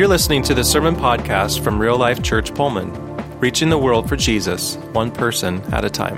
You're 0.00 0.08
listening 0.08 0.42
to 0.44 0.54
the 0.54 0.64
Sermon 0.64 0.96
Podcast 0.96 1.62
from 1.62 1.78
Real 1.78 1.98
Life 1.98 2.22
Church 2.22 2.54
Pullman, 2.54 2.90
reaching 3.38 3.68
the 3.68 3.76
world 3.76 4.08
for 4.08 4.16
Jesus, 4.16 4.76
one 4.92 5.10
person 5.10 5.60
at 5.74 5.84
a 5.84 5.90
time. 5.90 6.16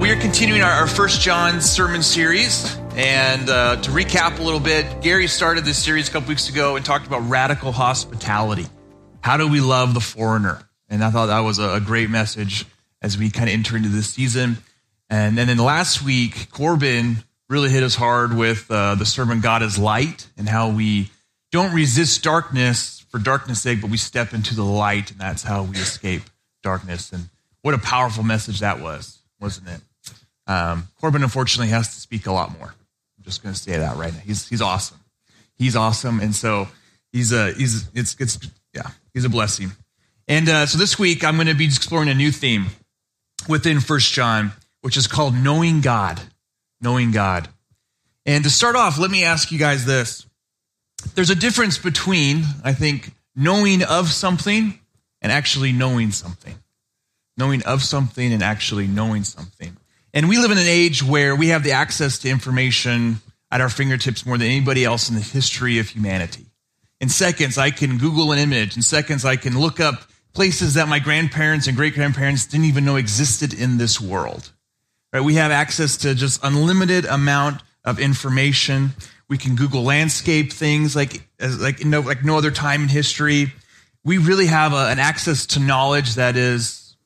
We 0.00 0.10
are 0.10 0.20
continuing 0.20 0.62
our, 0.62 0.72
our 0.72 0.88
First 0.88 1.20
John 1.20 1.60
sermon 1.60 2.02
series. 2.02 2.76
And 2.96 3.48
uh, 3.48 3.76
to 3.76 3.90
recap 3.92 4.40
a 4.40 4.42
little 4.42 4.58
bit, 4.58 5.02
Gary 5.02 5.28
started 5.28 5.64
this 5.64 5.80
series 5.80 6.08
a 6.08 6.10
couple 6.10 6.30
weeks 6.30 6.48
ago 6.48 6.74
and 6.74 6.84
talked 6.84 7.06
about 7.06 7.20
radical 7.28 7.70
hospitality. 7.70 8.66
How 9.20 9.36
do 9.36 9.46
we 9.46 9.60
love 9.60 9.94
the 9.94 10.00
foreigner? 10.00 10.68
And 10.88 11.04
I 11.04 11.12
thought 11.12 11.26
that 11.26 11.38
was 11.38 11.60
a, 11.60 11.74
a 11.74 11.80
great 11.80 12.10
message 12.10 12.66
as 13.00 13.16
we 13.16 13.30
kind 13.30 13.48
of 13.48 13.54
enter 13.54 13.76
into 13.76 13.90
this 13.90 14.10
season. 14.10 14.56
And, 15.08 15.38
and 15.38 15.48
then 15.48 15.58
last 15.58 16.02
week, 16.02 16.50
Corbin 16.50 17.18
really 17.48 17.70
hit 17.70 17.84
us 17.84 17.94
hard 17.94 18.36
with 18.36 18.68
uh, 18.68 18.96
the 18.96 19.06
sermon 19.06 19.38
God 19.38 19.62
is 19.62 19.78
Light 19.78 20.26
and 20.36 20.48
how 20.48 20.70
we 20.70 21.08
don't 21.52 21.74
resist 21.74 22.22
darkness 22.22 23.04
for 23.10 23.18
darkness' 23.18 23.62
sake, 23.62 23.80
but 23.80 23.90
we 23.90 23.96
step 23.96 24.34
into 24.34 24.54
the 24.54 24.64
light, 24.64 25.10
and 25.10 25.20
that's 25.20 25.42
how 25.42 25.62
we 25.62 25.76
escape 25.76 26.22
darkness. 26.62 27.12
And 27.12 27.28
what 27.62 27.74
a 27.74 27.78
powerful 27.78 28.24
message 28.24 28.60
that 28.60 28.80
was, 28.80 29.18
wasn't 29.40 29.68
it? 29.68 29.80
Um, 30.46 30.88
Corbin, 31.00 31.22
unfortunately, 31.22 31.70
has 31.72 31.94
to 31.94 32.00
speak 32.00 32.26
a 32.26 32.32
lot 32.32 32.56
more. 32.58 32.74
I'm 33.18 33.24
just 33.24 33.42
going 33.42 33.54
to 33.54 33.60
say 33.60 33.76
that 33.76 33.96
right 33.96 34.12
now. 34.12 34.20
He's, 34.20 34.48
he's 34.48 34.62
awesome. 34.62 35.00
He's 35.54 35.76
awesome. 35.76 36.20
And 36.20 36.34
so 36.34 36.68
he's 37.12 37.32
a, 37.32 37.52
he's, 37.52 37.88
it's, 37.94 38.16
it's, 38.20 38.38
yeah, 38.74 38.90
he's 39.14 39.24
a 39.24 39.28
blessing. 39.28 39.72
And 40.28 40.48
uh, 40.48 40.66
so 40.66 40.78
this 40.78 40.98
week, 40.98 41.24
I'm 41.24 41.36
going 41.36 41.46
to 41.46 41.54
be 41.54 41.64
exploring 41.64 42.08
a 42.08 42.14
new 42.14 42.30
theme 42.30 42.66
within 43.48 43.80
First 43.80 44.12
John, 44.12 44.52
which 44.82 44.96
is 44.96 45.06
called 45.06 45.34
Knowing 45.34 45.80
God. 45.80 46.20
Knowing 46.80 47.10
God. 47.10 47.48
And 48.26 48.44
to 48.44 48.50
start 48.50 48.76
off, 48.76 48.98
let 48.98 49.10
me 49.10 49.24
ask 49.24 49.50
you 49.50 49.58
guys 49.58 49.86
this 49.86 50.26
there's 51.14 51.30
a 51.30 51.34
difference 51.34 51.78
between, 51.78 52.44
I 52.64 52.72
think, 52.72 53.12
knowing 53.34 53.82
of 53.82 54.08
something 54.10 54.78
and 55.22 55.32
actually 55.32 55.72
knowing 55.72 56.10
something. 56.10 56.54
Knowing 57.36 57.62
of 57.64 57.82
something 57.82 58.32
and 58.32 58.42
actually 58.42 58.86
knowing 58.86 59.24
something. 59.24 59.76
And 60.14 60.28
we 60.28 60.38
live 60.38 60.50
in 60.50 60.58
an 60.58 60.66
age 60.66 61.02
where 61.02 61.36
we 61.36 61.48
have 61.48 61.62
the 61.62 61.72
access 61.72 62.18
to 62.20 62.30
information 62.30 63.20
at 63.50 63.60
our 63.60 63.68
fingertips 63.68 64.24
more 64.24 64.38
than 64.38 64.46
anybody 64.46 64.84
else 64.84 65.08
in 65.08 65.14
the 65.14 65.20
history 65.20 65.78
of 65.78 65.88
humanity. 65.88 66.46
In 67.00 67.08
seconds, 67.08 67.58
I 67.58 67.70
can 67.70 67.98
Google 67.98 68.32
an 68.32 68.38
image. 68.38 68.76
In 68.76 68.82
seconds, 68.82 69.24
I 69.24 69.36
can 69.36 69.58
look 69.58 69.80
up 69.80 70.08
places 70.32 70.74
that 70.74 70.88
my 70.88 70.98
grandparents 70.98 71.66
and 71.66 71.76
great 71.76 71.94
grandparents 71.94 72.46
didn't 72.46 72.66
even 72.66 72.84
know 72.84 72.96
existed 72.96 73.52
in 73.52 73.78
this 73.78 74.00
world. 74.00 74.50
Right? 75.12 75.20
We 75.20 75.34
have 75.34 75.50
access 75.50 75.96
to 75.98 76.14
just 76.14 76.42
unlimited 76.42 77.04
amount 77.04 77.62
of 77.84 77.98
information. 77.98 78.90
We 79.28 79.38
can 79.38 79.56
Google 79.56 79.82
landscape 79.82 80.52
things 80.52 80.94
like 80.94 81.26
like 81.40 81.84
no 81.84 82.00
like 82.00 82.24
no 82.24 82.36
other 82.38 82.50
time 82.50 82.82
in 82.82 82.88
history. 82.88 83.52
We 84.04 84.18
really 84.18 84.46
have 84.46 84.72
a, 84.72 84.88
an 84.88 84.98
access 84.98 85.46
to 85.46 85.60
knowledge 85.60 86.14
that 86.14 86.36
is, 86.36 86.96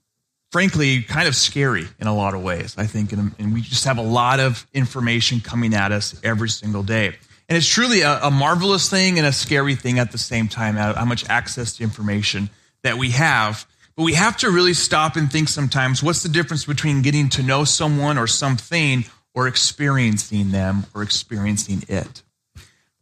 frankly, 0.50 1.02
kind 1.02 1.26
of 1.26 1.34
scary 1.34 1.86
in 1.98 2.06
a 2.06 2.14
lot 2.14 2.34
of 2.34 2.42
ways. 2.42 2.74
I 2.76 2.84
think, 2.84 3.12
and, 3.12 3.34
and 3.38 3.54
we 3.54 3.62
just 3.62 3.86
have 3.86 3.96
a 3.96 4.02
lot 4.02 4.38
of 4.38 4.66
information 4.74 5.40
coming 5.40 5.72
at 5.72 5.92
us 5.92 6.20
every 6.22 6.50
single 6.50 6.82
day. 6.82 7.16
And 7.48 7.56
it's 7.56 7.66
truly 7.66 8.02
a, 8.02 8.20
a 8.24 8.30
marvelous 8.30 8.90
thing 8.90 9.18
and 9.18 9.26
a 9.26 9.32
scary 9.32 9.74
thing 9.74 9.98
at 9.98 10.12
the 10.12 10.18
same 10.18 10.46
time. 10.46 10.74
How 10.74 11.04
much 11.06 11.28
access 11.28 11.76
to 11.76 11.82
information 11.82 12.50
that 12.82 12.98
we 12.98 13.10
have. 13.10 13.66
But 13.96 14.04
we 14.04 14.14
have 14.14 14.36
to 14.38 14.50
really 14.50 14.74
stop 14.74 15.16
and 15.16 15.30
think 15.30 15.48
sometimes 15.48 16.02
what's 16.02 16.22
the 16.22 16.28
difference 16.28 16.64
between 16.64 17.02
getting 17.02 17.28
to 17.30 17.42
know 17.42 17.64
someone 17.64 18.18
or 18.18 18.26
something 18.26 19.04
or 19.34 19.46
experiencing 19.46 20.50
them 20.50 20.86
or 20.94 21.02
experiencing 21.02 21.84
it. 21.88 22.22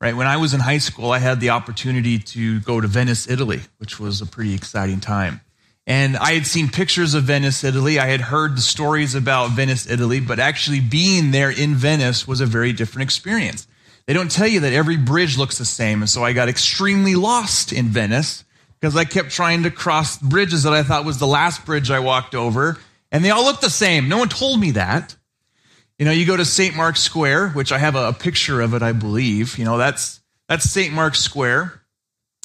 Right? 0.00 0.16
When 0.16 0.28
I 0.28 0.36
was 0.36 0.54
in 0.54 0.60
high 0.60 0.78
school, 0.78 1.10
I 1.10 1.18
had 1.18 1.40
the 1.40 1.50
opportunity 1.50 2.18
to 2.18 2.60
go 2.60 2.80
to 2.80 2.86
Venice, 2.86 3.28
Italy, 3.28 3.62
which 3.78 3.98
was 3.98 4.20
a 4.20 4.26
pretty 4.26 4.54
exciting 4.54 5.00
time. 5.00 5.40
And 5.88 6.16
I 6.18 6.34
had 6.34 6.46
seen 6.46 6.68
pictures 6.68 7.14
of 7.14 7.24
Venice, 7.24 7.64
Italy. 7.64 7.98
I 7.98 8.06
had 8.06 8.20
heard 8.20 8.56
the 8.56 8.60
stories 8.60 9.14
about 9.14 9.52
Venice, 9.52 9.90
Italy, 9.90 10.20
but 10.20 10.38
actually 10.38 10.80
being 10.80 11.30
there 11.30 11.50
in 11.50 11.74
Venice 11.74 12.28
was 12.28 12.40
a 12.40 12.46
very 12.46 12.72
different 12.72 13.04
experience. 13.04 13.66
They 14.06 14.12
don't 14.12 14.30
tell 14.30 14.46
you 14.46 14.60
that 14.60 14.72
every 14.72 14.96
bridge 14.98 15.38
looks 15.38 15.58
the 15.58 15.64
same. 15.64 16.02
And 16.02 16.08
so 16.08 16.22
I 16.22 16.32
got 16.34 16.48
extremely 16.48 17.14
lost 17.14 17.72
in 17.72 17.86
Venice 17.86 18.44
because 18.78 18.96
I 18.96 19.04
kept 19.04 19.30
trying 19.30 19.64
to 19.64 19.70
cross 19.70 20.18
bridges 20.18 20.62
that 20.62 20.72
I 20.72 20.82
thought 20.82 21.04
was 21.04 21.18
the 21.18 21.26
last 21.26 21.64
bridge 21.64 21.90
I 21.90 21.98
walked 22.00 22.34
over. 22.34 22.78
And 23.10 23.24
they 23.24 23.30
all 23.30 23.44
looked 23.44 23.62
the 23.62 23.70
same. 23.70 24.08
No 24.08 24.18
one 24.18 24.28
told 24.28 24.60
me 24.60 24.72
that. 24.72 25.16
You 25.98 26.04
know, 26.04 26.12
you 26.12 26.26
go 26.26 26.36
to 26.36 26.44
St. 26.44 26.76
Mark's 26.76 27.00
Square, 27.00 27.50
which 27.50 27.72
I 27.72 27.78
have 27.78 27.96
a, 27.96 28.12
picture 28.12 28.60
of 28.60 28.74
it, 28.74 28.82
I 28.82 28.92
believe. 28.92 29.58
You 29.58 29.64
know, 29.64 29.78
that's 29.78 30.20
that's 30.48 30.70
St. 30.70 30.94
Mark's 30.94 31.18
Square. 31.18 31.82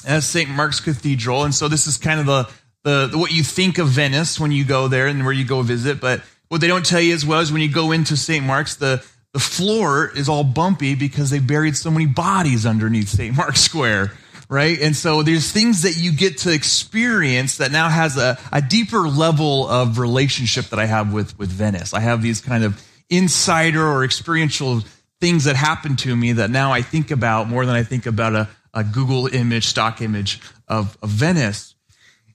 That's 0.04 0.26
St. 0.26 0.50
Mark's 0.50 0.80
Cathedral. 0.80 1.44
And 1.44 1.54
so 1.54 1.68
this 1.68 1.86
is 1.86 1.96
kind 1.96 2.20
of 2.20 2.26
the, 2.26 2.48
the, 2.82 3.06
the 3.06 3.18
what 3.18 3.32
you 3.32 3.42
think 3.42 3.78
of 3.78 3.88
Venice 3.88 4.40
when 4.40 4.50
you 4.50 4.64
go 4.64 4.88
there 4.88 5.06
and 5.06 5.24
where 5.24 5.32
you 5.32 5.44
go 5.44 5.62
visit. 5.62 6.00
But 6.00 6.22
what 6.48 6.60
they 6.60 6.66
don't 6.66 6.84
tell 6.84 7.00
you 7.00 7.14
as 7.14 7.24
well 7.24 7.40
is 7.40 7.52
when 7.52 7.62
you 7.62 7.72
go 7.72 7.92
into 7.92 8.16
St. 8.16 8.44
Mark's, 8.44 8.76
the 8.76 9.04
the 9.32 9.40
floor 9.40 10.12
is 10.14 10.28
all 10.28 10.44
bumpy 10.44 10.94
because 10.94 11.30
they 11.30 11.40
buried 11.40 11.76
so 11.76 11.90
many 11.90 12.06
bodies 12.06 12.66
underneath 12.66 13.08
St. 13.08 13.36
Mark's 13.36 13.60
Square 13.60 14.12
right? 14.48 14.78
And 14.80 14.94
so 14.94 15.22
there's 15.22 15.50
things 15.50 15.82
that 15.82 15.96
you 15.96 16.12
get 16.12 16.38
to 16.38 16.52
experience 16.52 17.58
that 17.58 17.72
now 17.72 17.88
has 17.88 18.16
a, 18.16 18.38
a 18.52 18.60
deeper 18.60 19.00
level 19.00 19.66
of 19.68 19.98
relationship 19.98 20.66
that 20.66 20.78
I 20.78 20.86
have 20.86 21.12
with, 21.12 21.38
with 21.38 21.50
Venice. 21.50 21.94
I 21.94 22.00
have 22.00 22.22
these 22.22 22.40
kind 22.40 22.64
of 22.64 22.80
insider 23.10 23.86
or 23.86 24.04
experiential 24.04 24.82
things 25.20 25.44
that 25.44 25.56
happen 25.56 25.96
to 25.96 26.14
me 26.14 26.32
that 26.32 26.50
now 26.50 26.72
I 26.72 26.82
think 26.82 27.10
about 27.10 27.48
more 27.48 27.64
than 27.64 27.74
I 27.74 27.82
think 27.82 28.06
about 28.06 28.34
a, 28.34 28.48
a 28.72 28.84
Google 28.84 29.26
image, 29.26 29.66
stock 29.66 30.02
image 30.02 30.40
of, 30.68 30.98
of 31.02 31.10
Venice. 31.10 31.74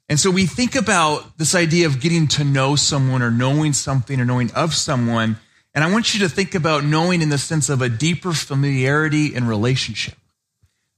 And 0.08 0.20
so 0.20 0.32
we 0.32 0.48
think 0.48 0.76
about 0.76 1.38
this 1.38 1.54
idea 1.54 1.86
of 1.86 2.02
getting 2.02 2.28
to 2.30 2.44
know 2.44 2.76
someone 2.76 3.22
or 3.22 3.30
knowing 3.30 3.74
something 3.74 4.20
or 4.20 4.26
knowing 4.26 4.52
of 4.54 4.74
someone. 4.74 5.38
And 5.76 5.84
I 5.84 5.92
want 5.92 6.16
you 6.16 6.22
to 6.22 6.30
think 6.30 6.56
about 6.56 6.84
knowing 6.84 7.22
in 7.22 7.30
the 7.30 7.38
sense 7.38 7.70
of 7.70 7.84
a 7.84 7.90
deeper 7.90 8.34
familiarity 8.34 9.36
and 9.36 9.48
relationship. 9.48 10.16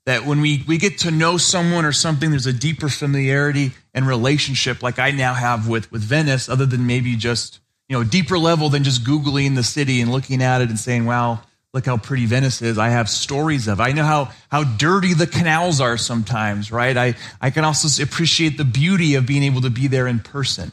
That 0.05 0.25
when 0.25 0.39
we, 0.39 0.63
we 0.65 0.77
get 0.77 0.97
to 0.99 1.11
know 1.11 1.37
someone 1.37 1.83
or 1.83 1.91
something, 1.91 2.31
there's 2.31 2.47
a 2.47 2.53
deeper 2.53 2.89
familiarity 2.89 3.71
and 3.93 4.07
relationship 4.07 4.81
like 4.81 4.97
I 4.97 5.11
now 5.11 5.33
have 5.33 5.67
with, 5.67 5.91
with 5.91 6.01
Venice, 6.01 6.47
other 6.47 6.65
than 6.65 6.87
maybe 6.87 7.15
just 7.15 7.59
you 7.91 7.97
know, 7.97 8.05
deeper 8.05 8.39
level 8.39 8.69
than 8.69 8.85
just 8.85 9.03
Googling 9.03 9.55
the 9.55 9.63
city 9.63 9.99
and 9.99 10.13
looking 10.13 10.41
at 10.41 10.61
it 10.61 10.69
and 10.69 10.79
saying, 10.79 11.05
wow, 11.05 11.41
look 11.73 11.85
how 11.85 11.97
pretty 11.97 12.25
Venice 12.25 12.61
is. 12.61 12.77
I 12.77 12.87
have 12.87 13.09
stories 13.09 13.67
of. 13.67 13.81
I 13.81 13.91
know 13.91 14.05
how, 14.05 14.31
how 14.49 14.63
dirty 14.63 15.13
the 15.13 15.27
canals 15.27 15.81
are 15.81 15.97
sometimes, 15.97 16.71
right? 16.71 16.95
I, 16.95 17.15
I 17.41 17.49
can 17.49 17.65
also 17.65 18.01
appreciate 18.01 18.55
the 18.55 18.63
beauty 18.63 19.15
of 19.15 19.25
being 19.25 19.43
able 19.43 19.59
to 19.59 19.69
be 19.69 19.87
there 19.87 20.07
in 20.07 20.19
person 20.19 20.71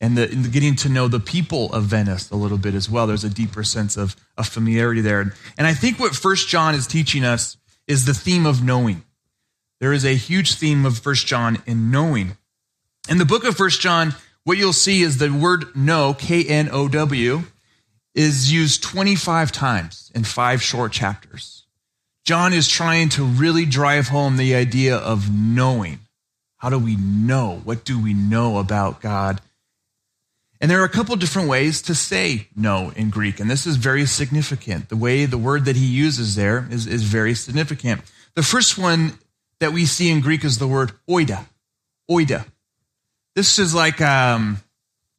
and, 0.00 0.18
the, 0.18 0.28
and 0.28 0.50
getting 0.50 0.74
to 0.76 0.88
know 0.88 1.06
the 1.06 1.20
people 1.20 1.72
of 1.72 1.84
Venice 1.84 2.28
a 2.32 2.36
little 2.36 2.58
bit 2.58 2.74
as 2.74 2.90
well. 2.90 3.06
There's 3.06 3.22
a 3.22 3.30
deeper 3.30 3.62
sense 3.62 3.96
of, 3.96 4.16
of 4.36 4.48
familiarity 4.48 5.00
there. 5.00 5.32
And 5.56 5.64
I 5.64 5.74
think 5.74 6.00
what 6.00 6.16
First 6.16 6.48
John 6.48 6.74
is 6.74 6.88
teaching 6.88 7.24
us 7.24 7.56
is 7.86 8.04
the 8.04 8.14
theme 8.14 8.46
of 8.46 8.64
knowing. 8.64 9.04
There 9.78 9.92
is 9.92 10.04
a 10.04 10.16
huge 10.16 10.54
theme 10.54 10.84
of 10.84 10.98
First 10.98 11.28
John 11.28 11.62
in 11.66 11.92
knowing. 11.92 12.36
In 13.08 13.18
the 13.18 13.24
book 13.24 13.44
of 13.44 13.56
First 13.56 13.80
John, 13.80 14.12
what 14.48 14.56
you'll 14.56 14.72
see 14.72 15.02
is 15.02 15.18
the 15.18 15.28
word 15.28 15.76
know, 15.76 16.14
K 16.14 16.42
N 16.42 16.70
O 16.72 16.88
W, 16.88 17.42
is 18.14 18.50
used 18.50 18.82
25 18.82 19.52
times 19.52 20.10
in 20.14 20.24
five 20.24 20.62
short 20.62 20.90
chapters. 20.90 21.66
John 22.24 22.54
is 22.54 22.66
trying 22.66 23.10
to 23.10 23.24
really 23.24 23.66
drive 23.66 24.08
home 24.08 24.38
the 24.38 24.54
idea 24.54 24.96
of 24.96 25.30
knowing. 25.30 25.98
How 26.56 26.70
do 26.70 26.78
we 26.78 26.96
know? 26.96 27.60
What 27.62 27.84
do 27.84 28.02
we 28.02 28.14
know 28.14 28.56
about 28.56 29.02
God? 29.02 29.42
And 30.62 30.70
there 30.70 30.80
are 30.80 30.86
a 30.86 30.88
couple 30.88 31.14
different 31.16 31.50
ways 31.50 31.82
to 31.82 31.94
say 31.94 32.48
no 32.56 32.90
in 32.96 33.10
Greek, 33.10 33.40
and 33.40 33.50
this 33.50 33.66
is 33.66 33.76
very 33.76 34.06
significant. 34.06 34.88
The 34.88 34.96
way 34.96 35.26
the 35.26 35.36
word 35.36 35.66
that 35.66 35.76
he 35.76 35.84
uses 35.84 36.36
there 36.36 36.66
is, 36.70 36.86
is 36.86 37.02
very 37.02 37.34
significant. 37.34 38.00
The 38.34 38.42
first 38.42 38.78
one 38.78 39.18
that 39.60 39.74
we 39.74 39.84
see 39.84 40.10
in 40.10 40.22
Greek 40.22 40.42
is 40.42 40.56
the 40.56 40.66
word 40.66 40.92
oida. 41.06 41.44
Oida. 42.10 42.46
This 43.38 43.60
is 43.60 43.72
like 43.72 44.00
um, 44.00 44.60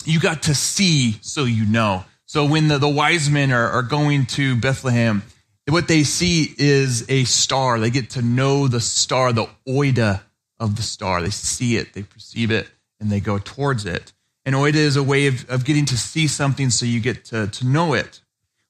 you 0.04 0.20
got 0.20 0.44
to 0.44 0.54
see, 0.54 1.20
so 1.22 1.46
you 1.46 1.66
know. 1.66 2.04
So 2.26 2.44
when 2.44 2.68
the, 2.68 2.78
the 2.78 2.90
wise 2.90 3.30
men 3.30 3.54
are, 3.54 3.70
are 3.70 3.82
going 3.82 4.26
to 4.36 4.58
Bethlehem, 4.58 5.24
what 5.70 5.88
they 5.88 6.04
see 6.04 6.54
is 6.58 7.10
a 7.10 7.24
star. 7.24 7.80
They 7.80 7.90
get 7.90 8.10
to 8.10 8.22
know 8.22 8.68
the 8.68 8.82
star, 8.82 9.32
the 9.32 9.48
oida 9.66 10.20
of 10.60 10.76
the 10.76 10.82
star. 10.82 11.22
They 11.22 11.30
see 11.30 11.78
it, 11.78 11.94
they 11.94 12.04
perceive 12.04 12.52
it, 12.52 12.68
and 13.00 13.10
they 13.10 13.22
go 13.22 13.38
towards 13.38 13.86
it. 13.86 14.12
And 14.44 14.54
oida 14.54 14.76
is 14.76 14.98
a 14.98 15.04
way 15.04 15.28
of, 15.28 15.50
of 15.50 15.64
getting 15.64 15.86
to 15.86 15.98
see 15.98 16.28
something 16.28 16.72
so 16.72 16.86
you 16.86 17.00
get 17.00 17.24
to, 17.28 17.48
to 17.48 17.66
know 17.66 17.94
it. 17.94 18.20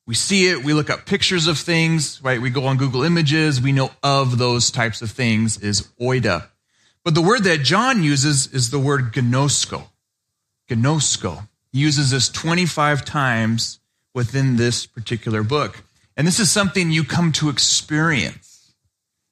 We 0.05 0.13
see 0.13 0.47
it, 0.49 0.63
we 0.63 0.73
look 0.73 0.91
up 0.91 1.07
pictures 1.07 1.47
of 1.47 1.57
things, 1.57 2.21
right? 2.21 2.39
We 2.39 2.51
go 2.51 2.65
on 2.65 2.77
Google 2.77 3.01
Images, 3.01 3.59
we 3.59 3.71
know 3.71 3.89
of 4.03 4.37
those 4.37 4.69
types 4.69 5.01
of 5.01 5.09
things 5.09 5.57
is 5.57 5.87
oida. 5.99 6.49
But 7.03 7.15
the 7.15 7.21
word 7.21 7.43
that 7.45 7.63
John 7.63 8.03
uses 8.03 8.47
is 8.47 8.69
the 8.69 8.79
word 8.79 9.13
gnosko. 9.13 9.87
Gnosko. 10.69 11.47
He 11.71 11.79
uses 11.79 12.11
this 12.11 12.29
25 12.29 13.05
times 13.05 13.79
within 14.13 14.57
this 14.57 14.85
particular 14.85 15.43
book. 15.43 15.83
And 16.17 16.27
this 16.27 16.39
is 16.39 16.51
something 16.51 16.91
you 16.91 17.03
come 17.03 17.31
to 17.33 17.49
experience. 17.49 18.73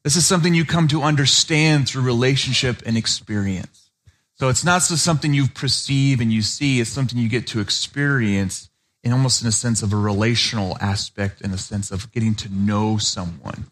This 0.04 0.16
is 0.16 0.26
something 0.26 0.54
you 0.54 0.64
come 0.64 0.88
to 0.90 1.04
understand 1.04 1.90
through 1.90 2.04
relationship 2.04 2.82
and 2.86 2.96
experience. 2.96 3.90
So 4.36 4.50
it's 4.50 4.64
not 4.64 4.84
just 4.88 5.04
something 5.04 5.34
you 5.34 5.48
perceive 5.48 6.22
and 6.22 6.32
you 6.32 6.42
see, 6.42 6.80
it's 6.80 6.92
something 6.92 7.18
you 7.18 7.28
get 7.28 7.48
to 7.48 7.60
experience 7.60 8.70
in 9.04 9.12
almost 9.12 9.42
in 9.42 9.48
a 9.48 9.52
sense 9.52 9.82
of 9.82 9.92
a 9.92 9.98
relational 9.98 10.78
aspect, 10.80 11.42
in 11.42 11.52
a 11.52 11.58
sense 11.58 11.92
of 11.92 12.12
getting 12.12 12.36
to 12.36 12.50
know 12.54 12.98
someone. 12.98 13.66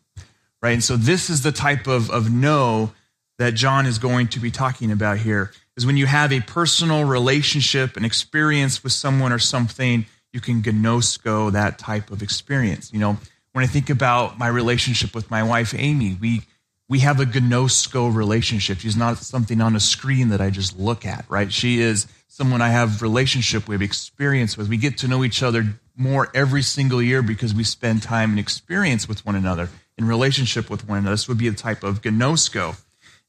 Right? 0.62 0.74
And 0.74 0.83
so 0.83 0.97
this 0.97 1.30
is 1.30 1.44
the 1.44 1.51
type 1.51 1.88
of, 1.88 2.09
of 2.09 2.31
know 2.31 2.92
that 3.38 3.54
John 3.54 3.86
is 3.86 4.00
going 4.00 4.28
to 4.30 4.40
be 4.40 4.52
talking 4.52 4.92
about 4.92 5.18
here. 5.18 5.52
Is 5.78 5.86
when 5.86 5.98
you 5.98 6.06
have 6.06 6.32
a 6.32 6.40
personal 6.40 7.04
relationship, 7.04 7.98
an 7.98 8.06
experience 8.06 8.84
with 8.84 8.94
someone 8.94 9.34
or 9.34 9.40
something, 9.40 10.06
you 10.32 10.40
can 10.40 10.62
gnosko 10.62 11.52
that 11.52 11.78
type 11.78 12.12
of 12.12 12.22
experience. 12.22 12.94
You 12.94 13.00
know, 13.00 13.18
when 13.52 13.64
I 13.64 13.68
think 13.68 13.90
about 13.90 14.38
my 14.38 14.48
relationship 14.48 15.14
with 15.14 15.30
my 15.30 15.44
wife, 15.44 15.74
Amy, 15.78 16.18
we 16.20 16.44
we 16.88 17.00
have 17.00 17.20
a 17.20 17.26
gnosko 17.26 18.14
relationship. 18.14 18.80
She's 18.80 18.96
not 18.96 19.18
something 19.18 19.60
on 19.60 19.76
a 19.76 19.80
screen 19.80 20.30
that 20.30 20.40
I 20.40 20.50
just 20.50 20.78
look 20.78 21.06
at, 21.06 21.26
right? 21.30 21.52
She 21.52 21.80
is 21.80 22.06
someone 22.28 22.62
I 22.62 22.70
have 22.70 23.02
relationship 23.02 23.68
with, 23.68 23.81
experience 23.81 24.58
with. 24.58 24.70
We 24.70 24.78
get 24.78 24.98
to 25.00 25.08
know 25.08 25.24
each 25.24 25.42
other 25.42 25.80
more 25.96 26.30
every 26.36 26.62
single 26.62 27.02
year 27.02 27.22
because 27.22 27.54
we 27.54 27.64
spend 27.64 28.04
time 28.04 28.31
and 28.31 28.40
experience 28.40 29.08
with 29.08 29.26
one 29.26 29.36
another, 29.36 29.70
in 29.98 30.06
relationship 30.06 30.70
with 30.70 30.88
one 30.88 31.00
another. 31.00 31.14
This 31.14 31.28
would 31.28 31.38
be 31.38 31.48
a 31.48 31.54
type 31.54 31.84
of 31.84 32.02
gnosko. 32.02 32.78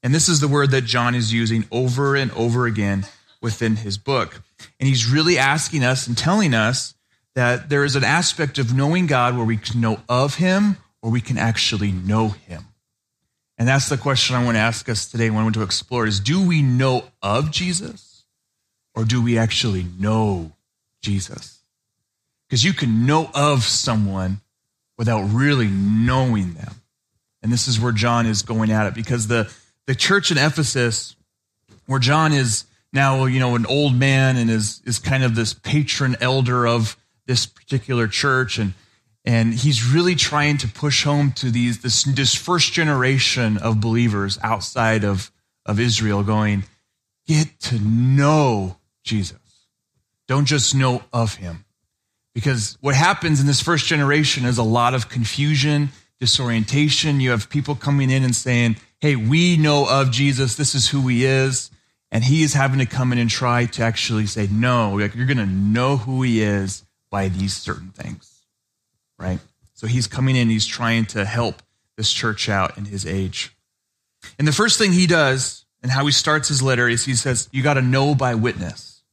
And 0.03 0.13
this 0.13 0.29
is 0.29 0.39
the 0.39 0.47
word 0.47 0.71
that 0.71 0.85
John 0.85 1.15
is 1.15 1.33
using 1.33 1.65
over 1.71 2.15
and 2.15 2.31
over 2.31 2.65
again 2.65 3.05
within 3.41 3.77
his 3.77 3.97
book. 3.97 4.41
And 4.79 4.87
he's 4.87 5.09
really 5.09 5.37
asking 5.37 5.83
us 5.83 6.07
and 6.07 6.17
telling 6.17 6.53
us 6.53 6.95
that 7.35 7.69
there 7.69 7.83
is 7.83 7.95
an 7.95 8.03
aspect 8.03 8.57
of 8.57 8.73
knowing 8.73 9.07
God 9.07 9.35
where 9.35 9.45
we 9.45 9.57
can 9.57 9.79
know 9.79 9.99
of 10.09 10.35
him 10.35 10.77
or 11.01 11.11
we 11.11 11.21
can 11.21 11.37
actually 11.37 11.91
know 11.91 12.29
him. 12.29 12.65
And 13.57 13.67
that's 13.67 13.89
the 13.89 13.97
question 13.97 14.35
I 14.35 14.43
want 14.43 14.55
to 14.55 14.61
ask 14.61 14.87
us 14.87 15.09
today, 15.09 15.29
when 15.29 15.39
I 15.39 15.43
want 15.43 15.55
to 15.55 15.63
explore 15.63 16.05
is 16.05 16.19
do 16.19 16.45
we 16.45 16.61
know 16.61 17.05
of 17.21 17.51
Jesus 17.51 18.23
or 18.95 19.03
do 19.03 19.21
we 19.23 19.37
actually 19.37 19.85
know 19.99 20.51
Jesus? 21.01 21.59
Because 22.47 22.63
you 22.63 22.73
can 22.73 23.05
know 23.05 23.29
of 23.33 23.63
someone 23.63 24.41
without 24.97 25.23
really 25.31 25.67
knowing 25.67 26.53
them. 26.53 26.75
And 27.41 27.51
this 27.51 27.67
is 27.67 27.79
where 27.79 27.91
John 27.91 28.25
is 28.25 28.41
going 28.41 28.71
at 28.71 28.87
it 28.87 28.93
because 28.93 29.27
the, 29.27 29.51
the 29.87 29.95
church 29.95 30.31
in 30.31 30.37
Ephesus, 30.37 31.15
where 31.87 31.99
John 31.99 32.33
is 32.33 32.65
now, 32.93 33.25
you 33.25 33.39
know, 33.39 33.55
an 33.55 33.65
old 33.65 33.95
man 33.95 34.37
and 34.37 34.49
is, 34.49 34.81
is 34.85 34.99
kind 34.99 35.23
of 35.23 35.35
this 35.35 35.53
patron 35.53 36.15
elder 36.21 36.67
of 36.67 36.95
this 37.25 37.45
particular 37.45 38.07
church 38.07 38.59
and 38.59 38.73
and 39.25 39.53
he's 39.53 39.85
really 39.85 40.15
trying 40.15 40.57
to 40.59 40.69
push 40.69 41.03
home 41.03 41.33
to 41.33 41.51
these 41.51 41.81
this, 41.81 42.03
this 42.03 42.33
first 42.33 42.71
generation 42.71 43.57
of 43.57 43.81
believers 43.81 44.39
outside 44.41 45.03
of, 45.03 45.33
of 45.65 45.81
Israel 45.81 46.23
going, 46.23 46.63
get 47.27 47.59
to 47.59 47.77
know 47.77 48.77
Jesus. 49.03 49.37
Don't 50.29 50.45
just 50.45 50.73
know 50.73 51.03
of 51.11 51.35
him. 51.35 51.65
Because 52.33 52.77
what 52.79 52.95
happens 52.95 53.41
in 53.41 53.47
this 53.47 53.61
first 53.61 53.85
generation 53.85 54.45
is 54.45 54.57
a 54.57 54.63
lot 54.63 54.93
of 54.93 55.09
confusion, 55.09 55.89
disorientation. 56.21 57.19
You 57.19 57.31
have 57.31 57.49
people 57.49 57.75
coming 57.75 58.09
in 58.09 58.23
and 58.23 58.33
saying, 58.33 58.77
hey, 58.99 59.15
we 59.15 59.57
know 59.57 59.87
of 59.89 60.11
Jesus. 60.11 60.55
This 60.55 60.75
is 60.75 60.89
who 60.89 61.07
he 61.07 61.25
is. 61.25 61.71
And 62.11 62.23
he 62.23 62.43
is 62.43 62.53
having 62.53 62.79
to 62.79 62.85
come 62.85 63.11
in 63.11 63.17
and 63.17 63.29
try 63.29 63.65
to 63.65 63.83
actually 63.83 64.27
say, 64.27 64.47
no, 64.49 64.95
like, 64.95 65.13
you're 65.13 65.25
going 65.25 65.37
to 65.37 65.45
know 65.45 65.97
who 65.97 66.21
he 66.23 66.41
is 66.41 66.85
by 67.09 67.27
these 67.27 67.55
certain 67.55 67.89
things 67.89 68.37
right? 69.17 69.39
So 69.73 69.87
he's 69.87 70.07
coming 70.07 70.35
in, 70.35 70.49
he's 70.49 70.65
trying 70.65 71.05
to 71.07 71.25
help 71.25 71.61
this 71.95 72.11
church 72.11 72.49
out 72.49 72.77
in 72.77 72.85
his 72.85 73.05
age. 73.05 73.55
And 74.37 74.47
the 74.47 74.51
first 74.51 74.77
thing 74.77 74.91
he 74.93 75.07
does, 75.07 75.65
and 75.81 75.91
how 75.91 76.05
he 76.05 76.11
starts 76.11 76.47
his 76.47 76.61
letter, 76.61 76.87
is 76.87 77.05
he 77.05 77.15
says, 77.15 77.49
You 77.51 77.63
got 77.63 77.75
to 77.75 77.81
know 77.81 78.15
by 78.15 78.35
witness. 78.35 79.03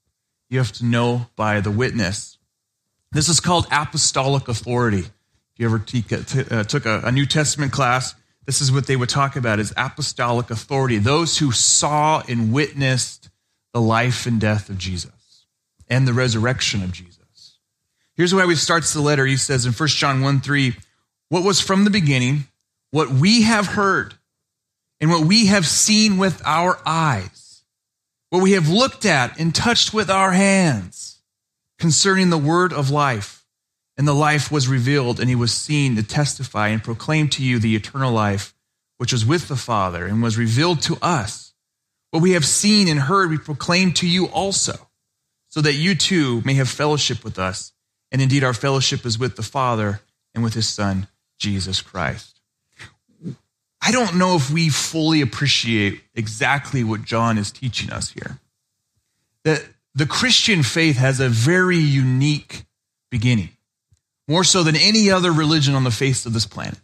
You 0.48 0.58
have 0.58 0.72
to 0.72 0.84
know 0.84 1.26
by 1.36 1.60
the 1.60 1.70
witness. 1.70 2.38
This 3.12 3.28
is 3.28 3.40
called 3.40 3.66
apostolic 3.70 4.48
authority. 4.48 5.00
If 5.00 5.58
you 5.58 5.66
ever 5.66 5.84
uh, 6.50 6.64
took 6.64 6.84
a 6.86 7.12
New 7.12 7.26
Testament 7.26 7.72
class, 7.72 8.14
this 8.46 8.60
is 8.60 8.70
what 8.70 8.86
they 8.86 8.96
would 8.96 9.08
talk 9.08 9.36
about 9.36 9.58
is 9.58 9.72
apostolic 9.76 10.50
authority. 10.50 10.98
Those 10.98 11.38
who 11.38 11.52
saw 11.52 12.22
and 12.28 12.52
witnessed 12.52 13.30
the 13.72 13.80
life 13.80 14.26
and 14.26 14.40
death 14.40 14.68
of 14.68 14.78
Jesus 14.78 15.46
and 15.88 16.06
the 16.06 16.12
resurrection 16.12 16.82
of 16.82 16.92
Jesus. 16.92 17.58
Here's 18.14 18.32
how 18.32 18.48
he 18.48 18.54
starts 18.54 18.92
the 18.92 19.00
letter. 19.00 19.26
He 19.26 19.36
says 19.36 19.66
in 19.66 19.72
1 19.72 19.88
John 19.88 20.20
1 20.20 20.40
3, 20.40 20.76
what 21.28 21.44
was 21.44 21.60
from 21.60 21.84
the 21.84 21.90
beginning, 21.90 22.44
what 22.90 23.10
we 23.10 23.42
have 23.42 23.66
heard, 23.66 24.14
and 25.00 25.10
what 25.10 25.26
we 25.26 25.46
have 25.46 25.66
seen 25.66 26.18
with 26.18 26.40
our 26.44 26.78
eyes, 26.86 27.64
what 28.30 28.42
we 28.42 28.52
have 28.52 28.68
looked 28.68 29.04
at 29.04 29.38
and 29.38 29.54
touched 29.54 29.92
with 29.92 30.10
our 30.10 30.32
hands 30.32 31.18
concerning 31.78 32.30
the 32.30 32.38
word 32.38 32.72
of 32.72 32.90
life. 32.90 33.43
And 33.96 34.08
the 34.08 34.12
life 34.12 34.50
was 34.50 34.66
revealed, 34.66 35.20
and 35.20 35.28
he 35.28 35.36
was 35.36 35.52
seen 35.52 35.94
to 35.96 36.02
testify 36.02 36.68
and 36.68 36.82
proclaim 36.82 37.28
to 37.30 37.44
you 37.44 37.58
the 37.58 37.76
eternal 37.76 38.12
life, 38.12 38.54
which 38.98 39.12
was 39.12 39.24
with 39.24 39.48
the 39.48 39.56
Father 39.56 40.04
and 40.06 40.22
was 40.22 40.36
revealed 40.36 40.82
to 40.82 40.98
us. 41.00 41.54
What 42.10 42.22
we 42.22 42.32
have 42.32 42.44
seen 42.44 42.88
and 42.88 43.00
heard, 43.00 43.30
we 43.30 43.38
proclaim 43.38 43.92
to 43.94 44.08
you 44.08 44.26
also, 44.26 44.74
so 45.48 45.60
that 45.60 45.74
you 45.74 45.94
too 45.94 46.42
may 46.44 46.54
have 46.54 46.68
fellowship 46.68 47.24
with 47.24 47.38
us. 47.38 47.72
And 48.10 48.22
indeed, 48.22 48.44
our 48.44 48.54
fellowship 48.54 49.04
is 49.04 49.18
with 49.18 49.36
the 49.36 49.42
Father 49.42 50.00
and 50.34 50.42
with 50.42 50.54
his 50.54 50.68
Son, 50.68 51.08
Jesus 51.38 51.80
Christ. 51.80 52.40
I 53.80 53.92
don't 53.92 54.16
know 54.16 54.34
if 54.36 54.50
we 54.50 54.70
fully 54.70 55.20
appreciate 55.20 56.00
exactly 56.14 56.82
what 56.82 57.02
John 57.02 57.36
is 57.36 57.50
teaching 57.52 57.90
us 57.90 58.10
here. 58.10 58.38
That 59.44 59.62
the 59.94 60.06
Christian 60.06 60.62
faith 60.62 60.96
has 60.96 61.20
a 61.20 61.28
very 61.28 61.78
unique 61.78 62.64
beginning, 63.10 63.50
more 64.28 64.44
so 64.44 64.62
than 64.62 64.76
any 64.76 65.10
other 65.10 65.32
religion 65.32 65.74
on 65.74 65.84
the 65.84 65.90
face 65.90 66.26
of 66.26 66.32
this 66.32 66.46
planet. 66.46 66.80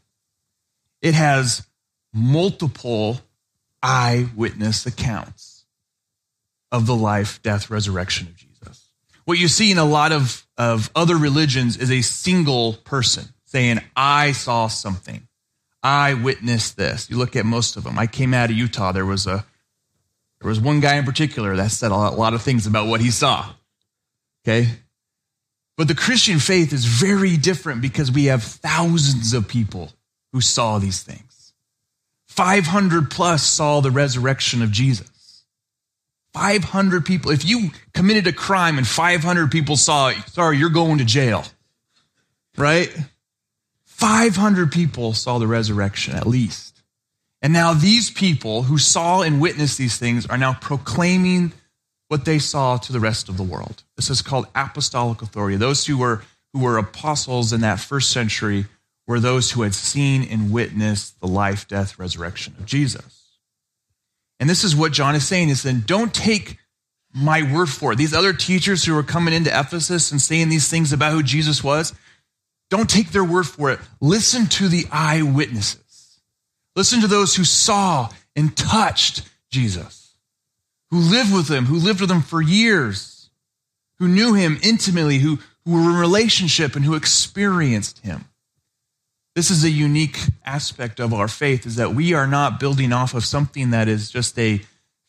It 1.03 1.15
has 1.15 1.67
multiple 2.13 3.21
eyewitness 3.83 4.87
accounts 4.87 5.65
of 6.71 6.87
the 6.87 6.95
life, 6.95 7.43
death, 7.43 7.71
resurrection 7.71 8.29
of 8.29 8.37
Jesus. 8.37 8.91
What 9.25 9.39
you 9.39 9.49
see 9.49 9.71
in 9.71 9.79
a 9.79 9.85
lot 9.85 10.13
of, 10.13 10.47
of 10.59 10.91
other 10.95 11.17
religions 11.17 11.77
is 11.77 11.91
a 11.91 12.03
single 12.03 12.75
person 12.75 13.29
saying, 13.44 13.81
I 13.97 14.32
saw 14.32 14.69
something. 14.69 15.27
I 15.82 16.15
witnessed 16.15 16.77
this. 16.77 17.09
You 17.09 17.17
look 17.17 17.37
at 17.37 17.47
most 17.47 17.77
of 17.77 17.85
them. 17.85 17.99
I 17.99 18.06
came 18.06 18.35
out 18.35 18.51
of 18.51 18.56
Utah. 18.56 18.93
There 18.93 19.06
was 19.06 19.27
a 19.27 19.44
there 20.41 20.49
was 20.49 20.61
one 20.61 20.81
guy 20.81 20.97
in 20.97 21.05
particular 21.05 21.55
that 21.56 21.70
said 21.70 21.91
a 21.91 21.97
lot 21.97 22.32
of 22.32 22.41
things 22.41 22.67
about 22.67 22.87
what 22.87 23.01
he 23.01 23.11
saw. 23.11 23.47
Okay? 24.43 24.69
But 25.81 25.89
the 25.89 25.94
Christian 25.94 26.41
faith 26.41 26.75
is 26.75 26.84
very 26.84 27.39
different 27.39 27.81
because 27.81 28.13
we 28.13 28.27
have 28.27 28.43
thousands 28.43 29.32
of 29.32 29.49
people 29.49 29.91
who 30.31 30.43
saw 30.43 30.77
these 30.77 31.03
things. 31.03 31.55
500 32.27 33.10
plus 33.10 33.43
saw 33.43 33.81
the 33.81 33.91
resurrection 33.91 34.60
of 34.60 34.72
Jesus. 34.72 35.43
500 36.34 37.06
people. 37.06 37.31
If 37.31 37.46
you 37.46 37.70
committed 37.94 38.27
a 38.27 38.32
crime 38.34 38.77
and 38.77 38.87
500 38.87 39.51
people 39.51 39.79
saw 39.79 40.08
it, 40.08 40.19
sorry, 40.27 40.58
you're 40.58 40.69
going 40.69 40.99
to 40.99 41.05
jail. 41.06 41.44
Right? 42.58 42.94
500 43.87 44.70
people 44.70 45.15
saw 45.15 45.39
the 45.39 45.46
resurrection 45.46 46.15
at 46.15 46.27
least. 46.27 46.82
And 47.41 47.55
now 47.55 47.72
these 47.72 48.10
people 48.10 48.65
who 48.65 48.77
saw 48.77 49.22
and 49.22 49.41
witnessed 49.41 49.79
these 49.79 49.96
things 49.96 50.27
are 50.27 50.37
now 50.37 50.53
proclaiming 50.53 51.53
what 52.10 52.24
they 52.24 52.40
saw 52.40 52.76
to 52.76 52.93
the 52.93 52.98
rest 52.98 53.29
of 53.29 53.36
the 53.36 53.43
world. 53.44 53.84
This 53.94 54.10
is 54.10 54.20
called 54.20 54.48
apostolic 54.56 55.22
authority. 55.22 55.56
Those 55.56 55.86
who 55.86 55.96
were 55.96 56.22
who 56.52 56.58
were 56.58 56.76
apostles 56.76 57.52
in 57.52 57.60
that 57.60 57.79
first 57.79 58.10
century 58.10 58.67
were 59.06 59.20
those 59.20 59.52
who 59.52 59.62
had 59.62 59.74
seen 59.74 60.24
and 60.24 60.50
witnessed 60.50 61.20
the 61.20 61.29
life, 61.29 61.69
death, 61.69 62.00
resurrection 62.00 62.55
of 62.58 62.67
Jesus. 62.67 63.38
And 64.40 64.50
this 64.50 64.64
is 64.64 64.74
what 64.74 64.90
John 64.90 65.14
is 65.14 65.24
saying 65.24 65.50
is 65.50 65.62
then 65.62 65.84
don't 65.86 66.12
take 66.12 66.58
my 67.14 67.43
word 67.52 67.69
for 67.69 67.93
it. 67.93 67.96
These 67.96 68.14
other 68.14 68.32
teachers 68.32 68.84
who 68.84 68.98
are 68.98 69.05
coming 69.05 69.32
into 69.32 69.56
Ephesus 69.56 70.10
and 70.10 70.20
saying 70.20 70.48
these 70.48 70.69
things 70.69 70.93
about 70.93 71.12
who 71.12 71.22
Jesus 71.22 71.62
was, 71.62 71.94
don't 72.70 72.90
take 72.90 73.10
their 73.10 73.24
word 73.24 73.46
for 73.46 73.70
it. 73.70 73.79
Listen 74.00 74.46
to 74.46 74.67
the 74.67 74.86
eyewitnesses. 74.90 76.20
Listen 76.74 77.00
to 77.02 77.06
those 77.06 77.36
who 77.36 77.44
saw 77.44 78.08
and 78.34 78.56
touched 78.56 79.22
Jesus, 79.50 80.00
who 80.91 80.99
lived 80.99 81.32
with 81.32 81.49
him, 81.49 81.67
who 81.67 81.77
lived 81.77 82.01
with 82.01 82.11
him 82.11 82.23
for 82.23 82.43
years, 82.43 83.31
who 83.99 84.09
knew 84.09 84.35
him 84.35 84.59
intimately, 84.63 85.19
who, 85.19 85.39
who 85.65 85.73
were 85.73 85.91
in 85.91 85.97
relationship 85.97 86.75
and 86.75 86.85
who 86.85 86.94
experienced 86.94 88.01
him. 88.01 88.25
This 89.37 89.51
is 89.51 89.63
a 89.63 89.70
unique 89.70 90.19
aspect 90.44 90.99
of 90.99 91.15
our 91.15 91.29
faith 91.29 91.65
is 91.65 91.77
that 91.77 91.94
we 91.94 92.13
are 92.13 92.27
not 92.27 92.59
building 92.59 92.93
off 92.93 93.15
of 93.15 93.25
something 93.25 93.70
that 93.70 93.89
is 93.89 94.11
just 94.11 94.39
a 94.39 94.61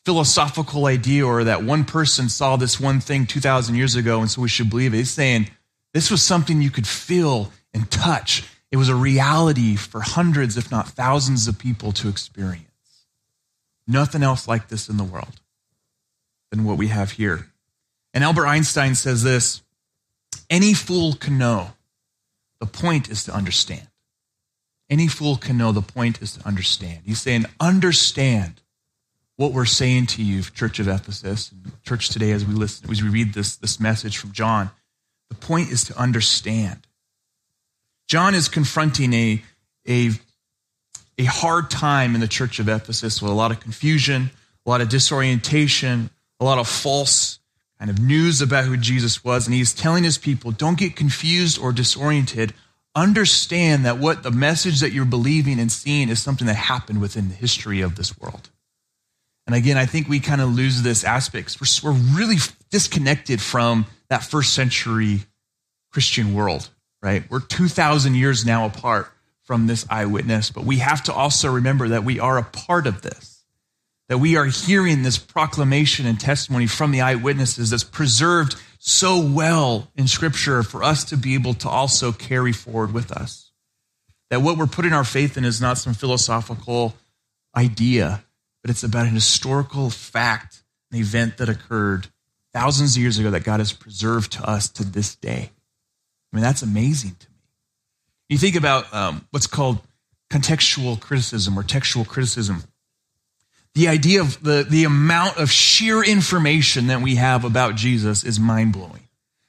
philosophical 0.04 0.86
idea 0.86 1.26
or 1.26 1.44
that 1.44 1.64
one 1.64 1.84
person 1.84 2.28
saw 2.28 2.56
this 2.56 2.78
one 2.78 3.00
thing 3.00 3.26
2,000 3.26 3.74
years 3.74 3.94
ago 3.94 4.20
and 4.20 4.30
so 4.30 4.42
we 4.42 4.48
should 4.48 4.70
believe 4.70 4.94
it. 4.94 4.98
He's 4.98 5.10
saying 5.10 5.50
this 5.92 6.10
was 6.10 6.22
something 6.22 6.62
you 6.62 6.70
could 6.70 6.86
feel 6.86 7.52
and 7.74 7.90
touch 7.90 8.44
It 8.70 8.78
was 8.78 8.88
a 8.88 8.94
reality 8.94 9.76
for 9.76 10.00
hundreds, 10.00 10.56
if 10.56 10.70
not 10.70 10.88
thousands, 10.88 11.46
of 11.46 11.58
people 11.58 11.92
to 11.92 12.08
experience. 12.08 12.64
Nothing 13.86 14.22
else 14.22 14.48
like 14.48 14.68
this 14.68 14.88
in 14.88 14.96
the 14.96 15.04
world 15.04 15.42
than 16.52 16.64
what 16.64 16.76
we 16.76 16.88
have 16.88 17.12
here. 17.12 17.48
And 18.14 18.22
Albert 18.22 18.46
Einstein 18.46 18.94
says 18.94 19.24
this 19.24 19.62
any 20.50 20.74
fool 20.74 21.14
can 21.14 21.38
know. 21.38 21.70
The 22.60 22.66
point 22.66 23.08
is 23.08 23.24
to 23.24 23.34
understand. 23.34 23.88
Any 24.90 25.08
fool 25.08 25.36
can 25.36 25.56
know. 25.56 25.72
The 25.72 25.80
point 25.80 26.20
is 26.20 26.36
to 26.36 26.46
understand. 26.46 27.00
He's 27.06 27.20
saying, 27.20 27.46
understand 27.58 28.60
what 29.36 29.52
we're 29.52 29.64
saying 29.64 30.06
to 30.06 30.22
you, 30.22 30.42
Church 30.42 30.78
of 30.78 30.88
Ephesus, 30.88 31.50
and 31.50 31.72
church 31.82 32.10
today 32.10 32.32
as 32.32 32.44
we 32.44 32.52
listen, 32.52 32.88
as 32.90 33.02
we 33.02 33.08
read 33.08 33.32
this, 33.32 33.56
this 33.56 33.80
message 33.80 34.18
from 34.18 34.32
John. 34.32 34.70
The 35.30 35.36
point 35.36 35.70
is 35.70 35.84
to 35.84 35.98
understand. 35.98 36.86
John 38.08 38.34
is 38.34 38.50
confronting 38.50 39.14
a, 39.14 39.42
a, 39.88 40.10
a 41.16 41.24
hard 41.24 41.70
time 41.70 42.14
in 42.14 42.20
the 42.20 42.28
church 42.28 42.58
of 42.58 42.68
Ephesus 42.68 43.22
with 43.22 43.32
a 43.32 43.34
lot 43.34 43.50
of 43.50 43.60
confusion, 43.60 44.30
a 44.66 44.70
lot 44.70 44.82
of 44.82 44.90
disorientation, 44.90 46.10
a 46.42 46.44
lot 46.44 46.58
of 46.58 46.66
false 46.66 47.38
kind 47.78 47.88
of 47.88 48.00
news 48.00 48.42
about 48.42 48.64
who 48.64 48.76
Jesus 48.76 49.22
was. 49.22 49.46
And 49.46 49.54
he's 49.54 49.72
telling 49.72 50.02
his 50.02 50.18
people, 50.18 50.50
don't 50.50 50.76
get 50.76 50.96
confused 50.96 51.56
or 51.56 51.72
disoriented. 51.72 52.52
Understand 52.96 53.84
that 53.84 53.98
what 53.98 54.24
the 54.24 54.32
message 54.32 54.80
that 54.80 54.92
you're 54.92 55.04
believing 55.04 55.60
and 55.60 55.70
seeing 55.70 56.08
is 56.08 56.20
something 56.20 56.48
that 56.48 56.54
happened 56.54 57.00
within 57.00 57.28
the 57.28 57.34
history 57.34 57.80
of 57.80 57.94
this 57.94 58.18
world. 58.18 58.50
And 59.46 59.54
again, 59.54 59.76
I 59.76 59.86
think 59.86 60.08
we 60.08 60.18
kind 60.18 60.40
of 60.40 60.52
lose 60.52 60.82
this 60.82 61.04
aspect. 61.04 61.58
We're, 61.60 61.92
we're 61.92 61.98
really 62.16 62.38
disconnected 62.70 63.40
from 63.40 63.86
that 64.08 64.24
first 64.24 64.52
century 64.52 65.20
Christian 65.92 66.34
world, 66.34 66.70
right? 67.02 67.22
We're 67.30 67.40
2,000 67.40 68.16
years 68.16 68.44
now 68.44 68.66
apart 68.66 69.12
from 69.44 69.68
this 69.68 69.86
eyewitness, 69.88 70.50
but 70.50 70.64
we 70.64 70.78
have 70.78 71.04
to 71.04 71.12
also 71.12 71.52
remember 71.52 71.88
that 71.88 72.02
we 72.02 72.18
are 72.18 72.36
a 72.36 72.42
part 72.42 72.88
of 72.88 73.02
this, 73.02 73.31
that 74.08 74.18
we 74.18 74.36
are 74.36 74.46
hearing 74.46 75.02
this 75.02 75.18
proclamation 75.18 76.06
and 76.06 76.20
testimony 76.20 76.66
from 76.66 76.90
the 76.90 77.00
eyewitnesses 77.00 77.70
that's 77.70 77.84
preserved 77.84 78.56
so 78.78 79.20
well 79.20 79.88
in 79.94 80.08
Scripture 80.08 80.62
for 80.62 80.82
us 80.82 81.04
to 81.04 81.16
be 81.16 81.34
able 81.34 81.54
to 81.54 81.68
also 81.68 82.12
carry 82.12 82.52
forward 82.52 82.92
with 82.92 83.12
us. 83.12 83.52
That 84.30 84.42
what 84.42 84.56
we're 84.56 84.66
putting 84.66 84.92
our 84.92 85.04
faith 85.04 85.36
in 85.36 85.44
is 85.44 85.60
not 85.60 85.78
some 85.78 85.94
philosophical 85.94 86.94
idea, 87.56 88.24
but 88.62 88.70
it's 88.70 88.82
about 88.82 89.06
an 89.06 89.14
historical 89.14 89.88
fact, 89.90 90.62
an 90.90 90.98
event 90.98 91.36
that 91.38 91.48
occurred 91.48 92.08
thousands 92.52 92.96
of 92.96 93.02
years 93.02 93.18
ago 93.18 93.30
that 93.30 93.44
God 93.44 93.60
has 93.60 93.72
preserved 93.72 94.32
to 94.32 94.48
us 94.48 94.68
to 94.70 94.84
this 94.84 95.14
day. 95.14 95.50
I 96.32 96.36
mean, 96.36 96.42
that's 96.42 96.62
amazing 96.62 97.16
to 97.20 97.26
me. 97.30 97.36
You 98.28 98.38
think 98.38 98.56
about 98.56 98.92
um, 98.94 99.26
what's 99.30 99.46
called 99.46 99.80
contextual 100.30 100.98
criticism 100.98 101.58
or 101.58 101.62
textual 101.62 102.04
criticism. 102.04 102.64
The 103.74 103.88
idea 103.88 104.20
of 104.20 104.42
the, 104.42 104.66
the 104.68 104.84
amount 104.84 105.38
of 105.38 105.50
sheer 105.50 106.04
information 106.04 106.88
that 106.88 107.00
we 107.00 107.14
have 107.14 107.44
about 107.44 107.74
Jesus 107.74 108.22
is 108.22 108.38
mind 108.38 108.72
blowing. 108.72 109.08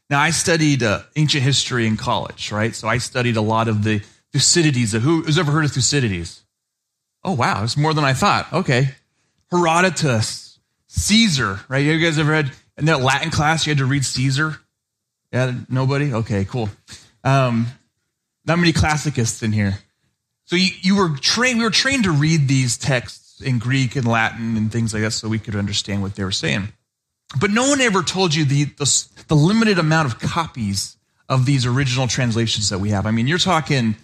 Now, 0.09 0.19
I 0.21 0.29
studied 0.29 0.83
uh, 0.83 1.01
ancient 1.15 1.43
history 1.43 1.87
in 1.87 1.97
college, 1.97 2.51
right? 2.51 2.73
So 2.75 2.87
I 2.87 2.99
studied 2.99 3.35
a 3.35 3.41
lot 3.41 3.67
of 3.67 3.83
the 3.83 4.01
Thucydides. 4.31 4.93
Who, 4.93 5.23
who's 5.23 5.37
ever 5.37 5.51
heard 5.51 5.65
of 5.65 5.71
Thucydides? 5.71 6.41
Oh, 7.23 7.33
wow, 7.33 7.63
it's 7.63 7.77
more 7.77 7.93
than 7.93 8.03
I 8.03 8.13
thought. 8.13 8.51
Okay. 8.53 8.89
Herodotus, 9.51 10.59
Caesar, 10.87 11.59
right? 11.67 11.79
You 11.79 11.99
guys 11.99 12.19
ever 12.19 12.31
read 12.31 12.51
in 12.77 12.85
that 12.85 13.01
Latin 13.01 13.31
class 13.31 13.65
you 13.65 13.71
had 13.71 13.77
to 13.79 13.85
read 13.85 14.05
Caesar? 14.05 14.57
Yeah, 15.31 15.53
nobody? 15.69 16.13
Okay, 16.13 16.45
cool. 16.45 16.69
Um, 17.23 17.67
not 18.45 18.59
many 18.59 18.73
classicists 18.73 19.41
in 19.41 19.51
here. 19.51 19.79
So 20.45 20.55
you, 20.55 20.69
you 20.81 20.95
were 20.95 21.17
trained, 21.17 21.59
we 21.59 21.63
were 21.63 21.71
trained 21.71 22.03
to 22.03 22.11
read 22.11 22.47
these 22.47 22.77
texts 22.77 23.22
in 23.43 23.59
Greek 23.59 23.95
and 23.95 24.07
Latin 24.07 24.57
and 24.57 24.71
things 24.71 24.93
like 24.93 25.03
that 25.03 25.11
so 25.11 25.29
we 25.29 25.39
could 25.39 25.55
understand 25.55 26.01
what 26.01 26.15
they 26.15 26.23
were 26.23 26.31
saying. 26.31 26.69
But 27.39 27.51
no 27.51 27.69
one 27.69 27.81
ever 27.81 28.01
told 28.03 28.33
you 28.33 28.45
the, 28.45 28.65
the, 28.65 29.07
the 29.27 29.35
limited 29.35 29.79
amount 29.79 30.07
of 30.07 30.19
copies 30.19 30.97
of 31.29 31.45
these 31.45 31.65
original 31.65 32.07
translations 32.07 32.69
that 32.69 32.79
we 32.79 32.89
have. 32.89 33.05
I 33.05 33.11
mean, 33.11 33.27
you're 33.27 33.37
talking, 33.37 33.95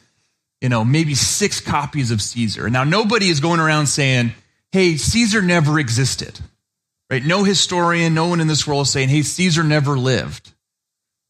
you 0.62 0.70
know, 0.70 0.86
maybe 0.86 1.16
six 1.16 1.60
copies 1.60 2.12
of 2.12 2.22
Caesar. 2.22 2.70
Now, 2.70 2.84
nobody 2.84 3.30
is 3.30 3.40
going 3.40 3.60
around 3.60 3.88
saying, 3.88 4.34
hey, 4.72 4.98
Caesar 4.98 5.42
never 5.42 5.80
existed, 5.80 6.40
right? 7.10 7.24
No 7.24 7.44
historian, 7.44 8.14
no 8.14 8.28
one 8.28 8.40
in 8.40 8.48
this 8.48 8.68
world 8.68 8.84
is 8.84 8.92
saying, 8.92 9.10
hey, 9.10 9.22
Caesar 9.22 9.64
never 9.64 9.98
lived 9.98 10.54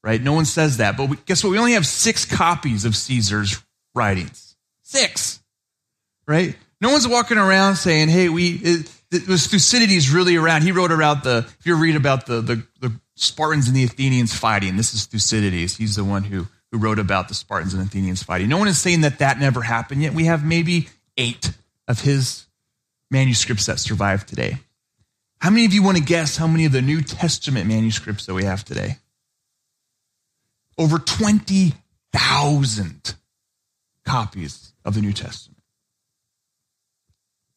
right? 0.03 0.21
No 0.21 0.33
one 0.33 0.45
says 0.45 0.77
that. 0.77 0.97
But 0.97 1.09
we, 1.09 1.17
guess 1.25 1.43
what? 1.43 1.51
We 1.51 1.59
only 1.59 1.73
have 1.73 1.85
six 1.85 2.25
copies 2.25 2.85
of 2.85 2.95
Caesar's 2.95 3.61
writings. 3.93 4.55
Six, 4.83 5.39
right? 6.27 6.55
No 6.81 6.91
one's 6.91 7.07
walking 7.07 7.37
around 7.37 7.75
saying, 7.75 8.09
hey, 8.09 8.29
we, 8.29 8.51
it, 8.51 8.91
it 9.11 9.27
was 9.27 9.47
Thucydides 9.47 10.09
really 10.09 10.35
around. 10.35 10.61
He 10.61 10.71
wrote 10.71 10.91
about 10.91 11.23
the, 11.23 11.45
if 11.59 11.65
you 11.65 11.75
read 11.75 11.95
about 11.95 12.25
the, 12.25 12.41
the, 12.41 12.63
the 12.79 12.93
Spartans 13.15 13.67
and 13.67 13.75
the 13.75 13.83
Athenians 13.83 14.33
fighting, 14.33 14.77
this 14.77 14.93
is 14.93 15.05
Thucydides. 15.05 15.75
He's 15.75 15.95
the 15.95 16.05
one 16.05 16.23
who, 16.23 16.47
who 16.71 16.77
wrote 16.77 16.99
about 16.99 17.27
the 17.27 17.33
Spartans 17.33 17.73
and 17.73 17.83
Athenians 17.83 18.23
fighting. 18.23 18.47
No 18.47 18.57
one 18.57 18.67
is 18.67 18.77
saying 18.77 19.01
that 19.01 19.19
that 19.19 19.39
never 19.39 19.61
happened 19.61 20.01
yet. 20.01 20.13
We 20.13 20.25
have 20.25 20.45
maybe 20.45 20.87
eight 21.17 21.51
of 21.87 22.01
his 22.01 22.45
manuscripts 23.11 23.65
that 23.65 23.79
survive 23.79 24.25
today. 24.25 24.57
How 25.39 25.49
many 25.49 25.65
of 25.65 25.73
you 25.73 25.83
want 25.83 25.97
to 25.97 26.03
guess 26.03 26.37
how 26.37 26.47
many 26.47 26.65
of 26.65 26.71
the 26.71 26.81
New 26.81 27.01
Testament 27.01 27.67
manuscripts 27.67 28.25
that 28.25 28.33
we 28.33 28.43
have 28.43 28.63
today? 28.63 28.97
over 30.79 30.97
20,000 30.97 33.15
copies 34.05 34.73
of 34.85 34.95
the 34.95 35.01
New 35.01 35.13
Testament. 35.13 35.58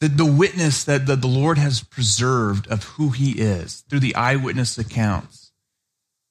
The, 0.03 0.09
the 0.09 0.27
witness 0.27 0.83
that, 0.83 1.07
the 1.07 1.17
Lord 1.29 1.59
has 1.59 1.85
preserved 1.85 2.67
of 2.67 2.83
who 2.83 3.11
he 3.11 3.39
is 3.41 3.83
through 3.89 4.01
the 4.01 4.17
eyewitness 4.17 4.77
accounts 4.77 5.53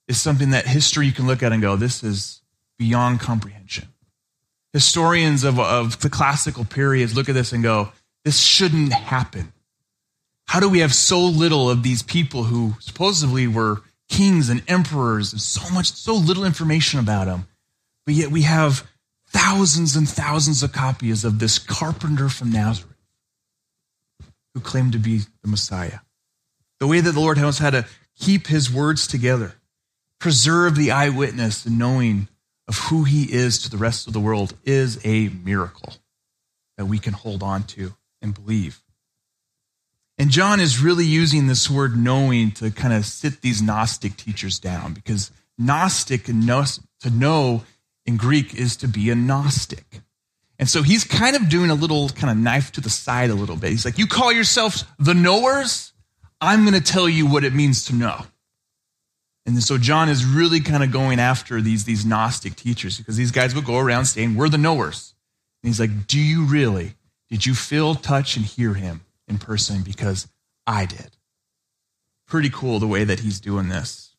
is 0.06 0.20
something 0.20 0.50
that 0.50 0.66
history 0.66 1.06
you 1.06 1.12
can 1.12 1.26
look 1.26 1.42
at 1.42 1.52
and 1.52 1.62
go, 1.62 1.74
this 1.76 2.04
is 2.04 2.42
beyond 2.78 3.20
comprehension. 3.20 3.88
Historians 4.74 5.42
of, 5.42 5.58
of 5.58 5.98
the 6.02 6.10
classical 6.10 6.66
periods 6.66 7.16
look 7.16 7.30
at 7.30 7.34
this 7.34 7.54
and 7.54 7.62
go, 7.62 7.92
this 8.26 8.38
shouldn't 8.38 8.92
happen. 8.92 9.54
How 10.48 10.60
do 10.60 10.68
we 10.68 10.80
have 10.80 10.92
so 10.92 11.20
little 11.20 11.70
of 11.70 11.82
these 11.82 12.02
people 12.02 12.42
who 12.44 12.74
supposedly 12.78 13.46
were 13.46 13.80
kings 14.10 14.50
and 14.50 14.62
emperors 14.68 15.32
and 15.32 15.40
so 15.40 15.66
much, 15.72 15.92
so 15.92 16.14
little 16.14 16.44
information 16.44 17.00
about 17.00 17.24
them. 17.24 17.48
But 18.04 18.16
yet 18.16 18.30
we 18.30 18.42
have 18.42 18.86
thousands 19.28 19.96
and 19.96 20.06
thousands 20.06 20.62
of 20.62 20.72
copies 20.72 21.24
of 21.24 21.38
this 21.38 21.58
carpenter 21.58 22.28
from 22.28 22.52
Nazareth 22.52 22.91
who 24.54 24.60
claimed 24.60 24.92
to 24.92 24.98
be 24.98 25.20
the 25.42 25.48
Messiah. 25.48 26.00
The 26.80 26.86
way 26.86 27.00
that 27.00 27.12
the 27.12 27.20
Lord 27.20 27.38
knows 27.38 27.58
how 27.58 27.70
to 27.70 27.86
keep 28.18 28.46
his 28.46 28.72
words 28.72 29.06
together, 29.06 29.54
preserve 30.18 30.76
the 30.76 30.90
eyewitness 30.90 31.64
and 31.66 31.78
knowing 31.78 32.28
of 32.68 32.78
who 32.78 33.04
he 33.04 33.32
is 33.32 33.58
to 33.62 33.70
the 33.70 33.76
rest 33.76 34.06
of 34.06 34.12
the 34.12 34.20
world 34.20 34.54
is 34.64 35.00
a 35.04 35.28
miracle 35.28 35.94
that 36.76 36.86
we 36.86 36.98
can 36.98 37.12
hold 37.12 37.42
on 37.42 37.64
to 37.64 37.94
and 38.20 38.34
believe. 38.34 38.82
And 40.18 40.30
John 40.30 40.60
is 40.60 40.80
really 40.80 41.06
using 41.06 41.46
this 41.46 41.68
word 41.68 41.96
knowing 41.96 42.52
to 42.52 42.70
kind 42.70 42.94
of 42.94 43.04
sit 43.04 43.40
these 43.40 43.62
Gnostic 43.62 44.16
teachers 44.16 44.58
down 44.58 44.92
because 44.92 45.30
Gnostic 45.58 46.26
to 46.26 47.10
know 47.10 47.64
in 48.06 48.16
Greek 48.16 48.54
is 48.54 48.76
to 48.76 48.88
be 48.88 49.10
a 49.10 49.14
Gnostic. 49.14 50.02
And 50.58 50.68
so 50.68 50.82
he's 50.82 51.04
kind 51.04 51.34
of 51.34 51.48
doing 51.48 51.70
a 51.70 51.74
little 51.74 52.08
kind 52.10 52.30
of 52.30 52.36
knife 52.36 52.72
to 52.72 52.80
the 52.80 52.90
side 52.90 53.30
a 53.30 53.34
little 53.34 53.56
bit. 53.56 53.70
He's 53.70 53.84
like, 53.84 53.98
You 53.98 54.06
call 54.06 54.32
yourselves 54.32 54.84
the 54.98 55.14
knowers? 55.14 55.92
I'm 56.40 56.62
going 56.62 56.80
to 56.80 56.92
tell 56.92 57.08
you 57.08 57.26
what 57.26 57.44
it 57.44 57.54
means 57.54 57.86
to 57.86 57.94
know. 57.94 58.26
And 59.46 59.60
so 59.62 59.78
John 59.78 60.08
is 60.08 60.24
really 60.24 60.60
kind 60.60 60.84
of 60.84 60.92
going 60.92 61.18
after 61.18 61.60
these, 61.60 61.84
these 61.84 62.04
Gnostic 62.04 62.56
teachers 62.56 62.98
because 62.98 63.16
these 63.16 63.30
guys 63.32 63.54
would 63.54 63.64
go 63.64 63.78
around 63.78 64.04
saying, 64.06 64.36
We're 64.36 64.48
the 64.48 64.58
knowers. 64.58 65.14
And 65.62 65.68
he's 65.68 65.80
like, 65.80 66.06
Do 66.06 66.20
you 66.20 66.44
really? 66.44 66.94
Did 67.28 67.46
you 67.46 67.54
feel, 67.54 67.94
touch, 67.94 68.36
and 68.36 68.44
hear 68.44 68.74
him? 68.74 69.02
in 69.32 69.38
person 69.38 69.82
because 69.82 70.28
I 70.66 70.86
did. 70.86 71.16
Pretty 72.26 72.50
cool 72.50 72.78
the 72.78 72.86
way 72.86 73.04
that 73.04 73.20
he's 73.20 73.40
doing 73.40 73.68
this. 73.68 74.14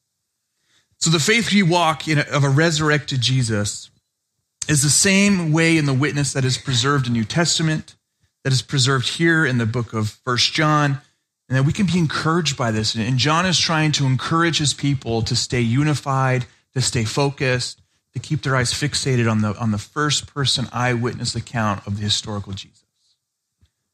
So 0.97 1.09
the 1.09 1.19
faith 1.19 1.51
we 1.51 1.63
walk 1.63 2.07
in 2.07 2.19
of 2.19 2.43
a 2.43 2.49
resurrected 2.49 3.21
Jesus 3.21 3.89
is 4.69 4.83
the 4.83 4.89
same 4.89 5.51
way 5.51 5.77
in 5.77 5.85
the 5.85 5.93
witness 5.93 6.33
that 6.33 6.45
is 6.45 6.57
preserved 6.57 7.07
in 7.07 7.13
New 7.13 7.23
Testament, 7.23 7.95
that 8.43 8.53
is 8.53 8.61
preserved 8.61 9.07
here 9.07 9.45
in 9.45 9.57
the 9.57 9.65
book 9.65 9.93
of 9.93 10.09
First 10.09 10.53
John, 10.53 10.99
and 11.49 11.57
that 11.57 11.63
we 11.63 11.73
can 11.73 11.85
be 11.85 11.97
encouraged 11.97 12.57
by 12.57 12.71
this. 12.71 12.95
And 12.95 13.17
John 13.17 13.45
is 13.45 13.59
trying 13.59 13.91
to 13.93 14.05
encourage 14.05 14.59
his 14.59 14.73
people 14.73 15.21
to 15.23 15.35
stay 15.35 15.61
unified, 15.61 16.45
to 16.73 16.81
stay 16.81 17.03
focused, 17.03 17.81
to 18.13 18.19
keep 18.19 18.43
their 18.43 18.55
eyes 18.55 18.71
fixated 18.71 19.29
on 19.29 19.41
the, 19.41 19.57
on 19.59 19.71
the 19.71 19.77
first 19.77 20.27
person 20.33 20.67
eyewitness 20.71 21.35
account 21.35 21.85
of 21.87 21.97
the 21.97 22.03
historical 22.03 22.53
Jesus 22.53 22.83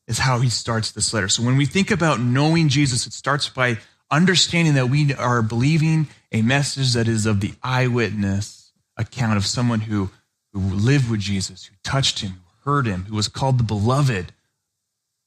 is 0.10 0.18
how 0.18 0.40
he 0.40 0.50
starts 0.50 0.92
this 0.92 1.14
letter. 1.14 1.30
So 1.30 1.44
when 1.44 1.56
we 1.56 1.68
think 1.68 1.92
about 1.92 2.20
knowing 2.20 2.68
Jesus, 2.68 3.06
it 3.06 3.14
starts 3.14 3.48
by 3.48 3.78
understanding 4.12 4.74
that 4.74 4.90
we 4.90 5.14
are 5.14 5.44
believing 5.44 6.08
a 6.32 6.42
message 6.42 6.94
that 6.94 7.08
is 7.08 7.28
of 7.28 7.40
the 7.40 7.54
eyewitness 7.62 8.72
account 8.98 9.38
of 9.38 9.46
someone 9.46 9.82
who 9.82 10.10
who 10.54 10.60
lived 10.60 11.10
with 11.10 11.20
Jesus, 11.20 11.66
who 11.66 11.76
touched 11.84 12.20
him, 12.20 12.42
who 12.64 12.72
heard 12.72 12.86
him, 12.86 13.06
who 13.06 13.16
was 13.16 13.28
called 13.28 13.58
the 13.58 13.64
beloved. 13.64 14.34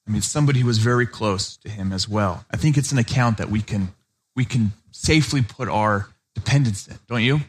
I 0.07 0.11
mean, 0.11 0.23
somebody 0.23 0.61
who 0.61 0.67
was 0.67 0.79
very 0.79 1.07
close 1.07 1.57
to 1.59 1.69
him 1.69 1.93
as 1.93 2.09
well. 2.09 2.45
I 2.51 2.57
think 2.57 2.77
it's 2.77 2.93
an 2.93 2.99
account 2.99 3.39
that 3.39 3.51
we 3.51 3.61
can 3.61 3.95
we 4.35 4.45
can 4.45 4.73
safely 4.91 5.43
put 5.43 5.69
our 5.69 6.09
dependence 6.35 6.89
in, 6.89 6.99
don't 7.07 7.23
you? 7.23 7.41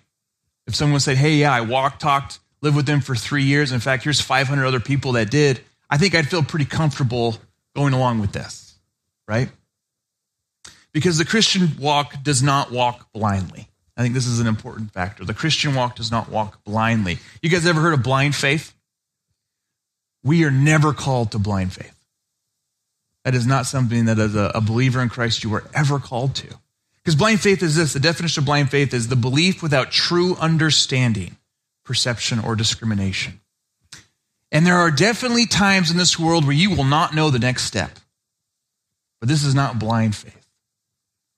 If 0.67 0.75
someone 0.75 0.99
said, 0.99 1.17
"Hey, 1.17 1.35
yeah, 1.35 1.53
I 1.53 1.61
walked, 1.61 2.01
talked, 2.01 2.39
lived 2.61 2.75
with 2.75 2.85
them 2.85 3.01
for 3.01 3.15
three 3.15 3.43
years. 3.43 3.71
In 3.71 3.79
fact, 3.79 4.03
here's 4.03 4.21
500 4.21 4.65
other 4.65 4.79
people 4.79 5.13
that 5.13 5.31
did," 5.31 5.63
I 5.89 5.97
think 5.97 6.13
I'd 6.13 6.29
feel 6.29 6.43
pretty 6.43 6.65
comfortable 6.65 7.37
going 7.75 7.93
along 7.93 8.19
with 8.19 8.33
this, 8.33 8.75
right? 9.27 9.49
Because 10.93 11.17
the 11.17 11.25
Christian 11.25 11.75
walk 11.79 12.21
does 12.21 12.43
not 12.43 12.71
walk 12.71 13.11
blindly. 13.13 13.67
I 13.95 14.01
think 14.01 14.13
this 14.13 14.25
is 14.25 14.39
an 14.39 14.47
important 14.47 14.91
factor. 14.91 15.23
The 15.23 15.33
Christian 15.33 15.75
walk 15.75 15.95
does 15.95 16.11
not 16.11 16.29
walk 16.29 16.63
blindly. 16.63 17.19
You 17.41 17.49
guys 17.49 17.65
ever 17.65 17.79
heard 17.79 17.93
of 17.93 18.03
blind 18.03 18.35
faith? 18.35 18.73
We 20.23 20.45
are 20.45 20.51
never 20.51 20.93
called 20.93 21.31
to 21.31 21.39
blind 21.39 21.73
faith. 21.73 21.93
That 23.23 23.35
is 23.35 23.45
not 23.45 23.65
something 23.65 24.05
that 24.05 24.19
as 24.19 24.35
a, 24.35 24.61
believer 24.65 25.01
in 25.01 25.09
Christ 25.09 25.43
you 25.43 25.53
are 25.53 25.63
ever 25.73 25.99
called 25.99 26.35
to. 26.35 26.47
Because 27.03 27.15
blind 27.15 27.41
faith 27.41 27.61
is 27.61 27.75
this 27.75 27.93
the 27.93 27.99
definition 27.99 28.41
of 28.41 28.45
blind 28.45 28.71
faith 28.71 28.93
is 28.93 29.07
the 29.07 29.15
belief 29.15 29.61
without 29.61 29.91
true 29.91 30.35
understanding, 30.37 31.37
perception, 31.83 32.39
or 32.39 32.55
discrimination. 32.55 33.41
And 34.51 34.65
there 34.65 34.77
are 34.77 34.91
definitely 34.91 35.45
times 35.45 35.91
in 35.91 35.97
this 35.97 36.17
world 36.17 36.45
where 36.45 36.55
you 36.55 36.75
will 36.75 36.83
not 36.83 37.13
know 37.13 37.29
the 37.29 37.39
next 37.39 37.63
step. 37.63 37.91
But 39.19 39.29
this 39.29 39.43
is 39.43 39.55
not 39.55 39.79
blind 39.79 40.15
faith. 40.15 40.42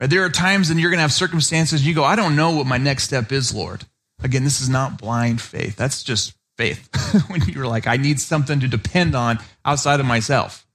There 0.10 0.24
are 0.24 0.30
times 0.30 0.70
and 0.70 0.80
you're 0.80 0.90
going 0.90 0.98
to 0.98 1.04
have 1.04 1.14
circumstances 1.14 1.86
you 1.86 1.94
go, 1.94 2.04
I 2.04 2.16
don't 2.16 2.36
know 2.36 2.52
what 2.52 2.68
my 2.68 2.78
next 2.78 3.04
step 3.04 3.32
is, 3.32 3.54
Lord. 3.54 3.86
Again, 4.24 4.44
this 4.44 4.62
is 4.62 4.70
not 4.70 4.98
blind 4.98 5.42
faith. 5.42 5.76
That's 5.76 6.04
just 6.04 6.36
faith. 6.58 6.90
when 7.30 7.42
you're 7.44 7.68
like, 7.68 7.88
I 7.88 7.98
need 7.98 8.20
something 8.20 8.60
to 8.60 8.68
depend 8.68 9.16
on 9.16 9.40
outside 9.64 10.00
of 10.00 10.06
myself. 10.06 10.66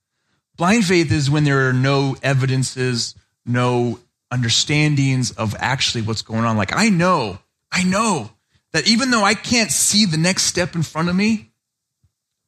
Blind 0.56 0.84
faith 0.84 1.10
is 1.10 1.30
when 1.30 1.44
there 1.44 1.68
are 1.68 1.72
no 1.72 2.16
evidences, 2.22 3.14
no 3.46 3.98
understandings 4.30 5.32
of 5.32 5.54
actually 5.58 6.02
what's 6.02 6.22
going 6.22 6.44
on. 6.44 6.56
Like, 6.56 6.74
I 6.74 6.90
know, 6.90 7.38
I 7.72 7.82
know 7.82 8.30
that 8.72 8.86
even 8.86 9.10
though 9.10 9.24
I 9.24 9.34
can't 9.34 9.70
see 9.70 10.06
the 10.06 10.16
next 10.16 10.44
step 10.44 10.74
in 10.74 10.82
front 10.82 11.08
of 11.08 11.16
me, 11.16 11.50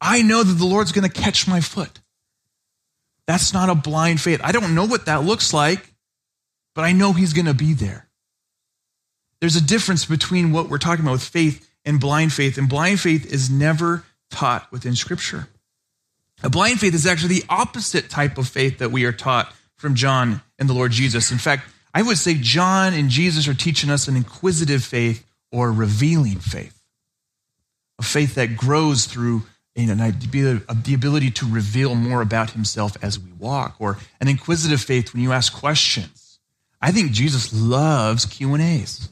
I 0.00 0.22
know 0.22 0.42
that 0.42 0.52
the 0.52 0.66
Lord's 0.66 0.92
going 0.92 1.08
to 1.08 1.20
catch 1.20 1.48
my 1.48 1.60
foot. 1.60 2.00
That's 3.26 3.54
not 3.54 3.68
a 3.68 3.74
blind 3.74 4.20
faith. 4.20 4.40
I 4.42 4.52
don't 4.52 4.74
know 4.74 4.84
what 4.84 5.06
that 5.06 5.24
looks 5.24 5.54
like 5.54 5.91
but 6.74 6.82
I 6.82 6.92
know 6.92 7.12
He's 7.12 7.32
going 7.32 7.46
to 7.46 7.54
be 7.54 7.74
there. 7.74 8.08
There's 9.40 9.56
a 9.56 9.62
difference 9.62 10.04
between 10.04 10.52
what 10.52 10.68
we're 10.68 10.78
talking 10.78 11.04
about 11.04 11.12
with 11.12 11.24
faith 11.24 11.68
and 11.84 11.98
blind 11.98 12.32
faith, 12.32 12.58
and 12.58 12.68
blind 12.68 13.00
faith 13.00 13.26
is 13.26 13.50
never 13.50 14.04
taught 14.30 14.70
within 14.70 14.94
Scripture. 14.94 15.48
A 16.44 16.50
blind 16.50 16.80
faith 16.80 16.94
is 16.94 17.06
actually 17.06 17.40
the 17.40 17.44
opposite 17.48 18.08
type 18.08 18.38
of 18.38 18.48
faith 18.48 18.78
that 18.78 18.92
we 18.92 19.04
are 19.04 19.12
taught 19.12 19.52
from 19.76 19.94
John 19.94 20.42
and 20.58 20.68
the 20.68 20.74
Lord 20.74 20.92
Jesus. 20.92 21.32
In 21.32 21.38
fact, 21.38 21.68
I 21.92 22.02
would 22.02 22.18
say 22.18 22.34
John 22.34 22.94
and 22.94 23.10
Jesus 23.10 23.48
are 23.48 23.54
teaching 23.54 23.90
us 23.90 24.08
an 24.08 24.16
inquisitive 24.16 24.84
faith 24.84 25.26
or 25.50 25.72
revealing 25.72 26.38
faith, 26.38 26.80
a 27.98 28.02
faith 28.02 28.36
that 28.36 28.56
grows 28.56 29.06
through 29.06 29.42
you 29.74 29.86
know, 29.94 30.10
the 30.10 30.94
ability 30.94 31.30
to 31.30 31.46
reveal 31.46 31.94
more 31.94 32.22
about 32.22 32.50
himself 32.50 32.96
as 33.02 33.18
we 33.18 33.32
walk, 33.32 33.76
or 33.78 33.98
an 34.20 34.28
inquisitive 34.28 34.80
faith 34.80 35.12
when 35.12 35.22
you 35.22 35.32
ask 35.32 35.52
questions 35.52 36.21
I 36.82 36.90
think 36.90 37.12
Jesus 37.12 37.54
loves 37.54 38.26
Q&As. 38.26 39.08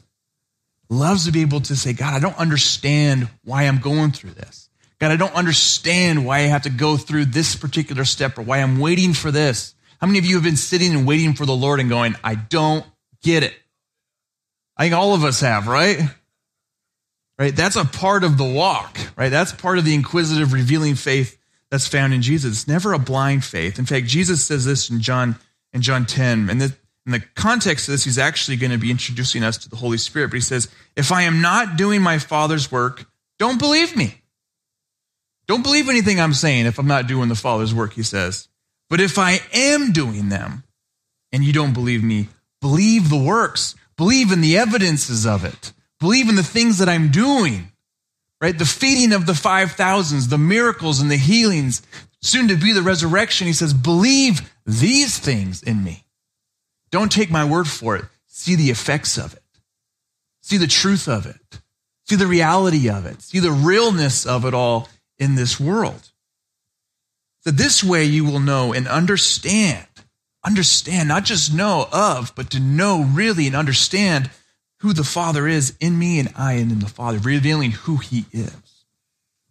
Loves 0.89 1.25
to 1.25 1.31
be 1.31 1.41
able 1.41 1.61
to 1.61 1.75
say, 1.77 1.93
God, 1.93 2.13
I 2.13 2.19
don't 2.19 2.37
understand 2.37 3.29
why 3.45 3.63
I'm 3.63 3.79
going 3.79 4.11
through 4.11 4.31
this. 4.31 4.69
God, 4.99 5.11
I 5.11 5.15
don't 5.15 5.33
understand 5.33 6.25
why 6.25 6.39
I 6.39 6.41
have 6.41 6.63
to 6.63 6.69
go 6.69 6.97
through 6.97 7.25
this 7.25 7.55
particular 7.55 8.03
step 8.03 8.37
or 8.37 8.41
why 8.41 8.57
I'm 8.57 8.77
waiting 8.77 9.13
for 9.13 9.31
this. 9.31 9.73
How 10.01 10.07
many 10.07 10.19
of 10.19 10.25
you 10.25 10.35
have 10.35 10.43
been 10.43 10.57
sitting 10.57 10.93
and 10.93 11.07
waiting 11.07 11.33
for 11.33 11.45
the 11.45 11.55
Lord 11.55 11.79
and 11.79 11.89
going, 11.89 12.15
I 12.23 12.35
don't 12.35 12.85
get 13.23 13.43
it? 13.43 13.53
I 14.75 14.83
think 14.83 14.95
all 14.95 15.13
of 15.13 15.23
us 15.23 15.39
have, 15.39 15.67
right? 15.67 16.01
Right? 17.39 17.55
That's 17.55 17.77
a 17.77 17.85
part 17.85 18.23
of 18.23 18.37
the 18.37 18.43
walk, 18.43 18.99
right? 19.15 19.29
That's 19.29 19.53
part 19.53 19.77
of 19.77 19.85
the 19.85 19.95
inquisitive, 19.95 20.53
revealing 20.53 20.95
faith 20.95 21.37
that's 21.69 21.87
found 21.87 22.13
in 22.13 22.21
Jesus. 22.21 22.51
It's 22.51 22.67
never 22.67 22.93
a 22.93 22.99
blind 22.99 23.45
faith. 23.45 23.79
In 23.79 23.85
fact, 23.85 24.07
Jesus 24.07 24.43
says 24.43 24.65
this 24.65 24.89
in 24.89 24.99
John 24.99 25.37
in 25.73 25.81
John 25.81 26.05
10, 26.05 26.49
and 26.49 26.75
in 27.05 27.13
the 27.13 27.19
context 27.35 27.87
of 27.87 27.93
this, 27.93 28.03
he's 28.03 28.19
actually 28.19 28.57
going 28.57 28.71
to 28.71 28.77
be 28.77 28.91
introducing 28.91 29.43
us 29.43 29.57
to 29.59 29.69
the 29.69 29.75
Holy 29.75 29.97
Spirit. 29.97 30.29
But 30.29 30.35
he 30.35 30.41
says, 30.41 30.69
If 30.95 31.11
I 31.11 31.23
am 31.23 31.41
not 31.41 31.75
doing 31.75 32.01
my 32.01 32.19
Father's 32.19 32.71
work, 32.71 33.05
don't 33.39 33.59
believe 33.59 33.95
me. 33.95 34.21
Don't 35.47 35.63
believe 35.63 35.89
anything 35.89 36.19
I'm 36.19 36.33
saying 36.33 36.65
if 36.65 36.77
I'm 36.77 36.87
not 36.87 37.07
doing 37.07 37.27
the 37.27 37.35
Father's 37.35 37.73
work, 37.73 37.93
he 37.93 38.03
says. 38.03 38.47
But 38.89 39.01
if 39.01 39.17
I 39.17 39.39
am 39.53 39.91
doing 39.91 40.29
them 40.29 40.63
and 41.31 41.43
you 41.43 41.51
don't 41.53 41.73
believe 41.73 42.03
me, 42.03 42.27
believe 42.61 43.09
the 43.09 43.17
works, 43.17 43.75
believe 43.97 44.31
in 44.31 44.41
the 44.41 44.57
evidences 44.57 45.25
of 45.25 45.43
it, 45.43 45.73
believe 45.99 46.29
in 46.29 46.35
the 46.35 46.43
things 46.43 46.77
that 46.77 46.89
I'm 46.89 47.09
doing, 47.09 47.71
right? 48.39 48.57
The 48.57 48.65
feeding 48.65 49.13
of 49.13 49.25
the 49.25 49.33
5,000s, 49.33 50.29
the 50.29 50.37
miracles 50.37 51.01
and 51.01 51.09
the 51.09 51.17
healings, 51.17 51.81
soon 52.21 52.47
to 52.49 52.55
be 52.55 52.73
the 52.73 52.81
resurrection. 52.81 53.47
He 53.47 53.53
says, 53.53 53.73
believe 53.73 54.53
these 54.65 55.17
things 55.17 55.63
in 55.63 55.83
me. 55.83 56.05
Don't 56.91 57.11
take 57.11 57.31
my 57.31 57.45
word 57.45 57.67
for 57.67 57.95
it. 57.95 58.05
See 58.27 58.55
the 58.55 58.69
effects 58.69 59.17
of 59.17 59.33
it. 59.33 59.43
See 60.41 60.57
the 60.57 60.67
truth 60.67 61.07
of 61.07 61.25
it. 61.25 61.61
See 62.07 62.15
the 62.15 62.27
reality 62.27 62.89
of 62.89 63.05
it. 63.05 63.21
See 63.21 63.39
the 63.39 63.51
realness 63.51 64.25
of 64.25 64.45
it 64.45 64.53
all 64.53 64.89
in 65.17 65.35
this 65.35 65.59
world. 65.59 66.11
So 67.41 67.51
this 67.51 67.83
way 67.83 68.03
you 68.03 68.25
will 68.25 68.39
know 68.39 68.73
and 68.73 68.87
understand, 68.87 69.87
understand, 70.45 71.07
not 71.07 71.23
just 71.23 71.53
know 71.53 71.87
of, 71.91 72.33
but 72.35 72.51
to 72.51 72.59
know 72.59 73.03
really 73.03 73.47
and 73.47 73.55
understand 73.55 74.29
who 74.79 74.93
the 74.93 75.03
Father 75.03 75.47
is 75.47 75.75
in 75.79 75.97
me 75.97 76.19
and 76.19 76.33
I 76.35 76.53
and 76.53 76.71
in 76.71 76.79
the 76.79 76.87
Father, 76.87 77.19
revealing 77.19 77.71
who 77.71 77.97
He 77.97 78.25
is. 78.31 78.85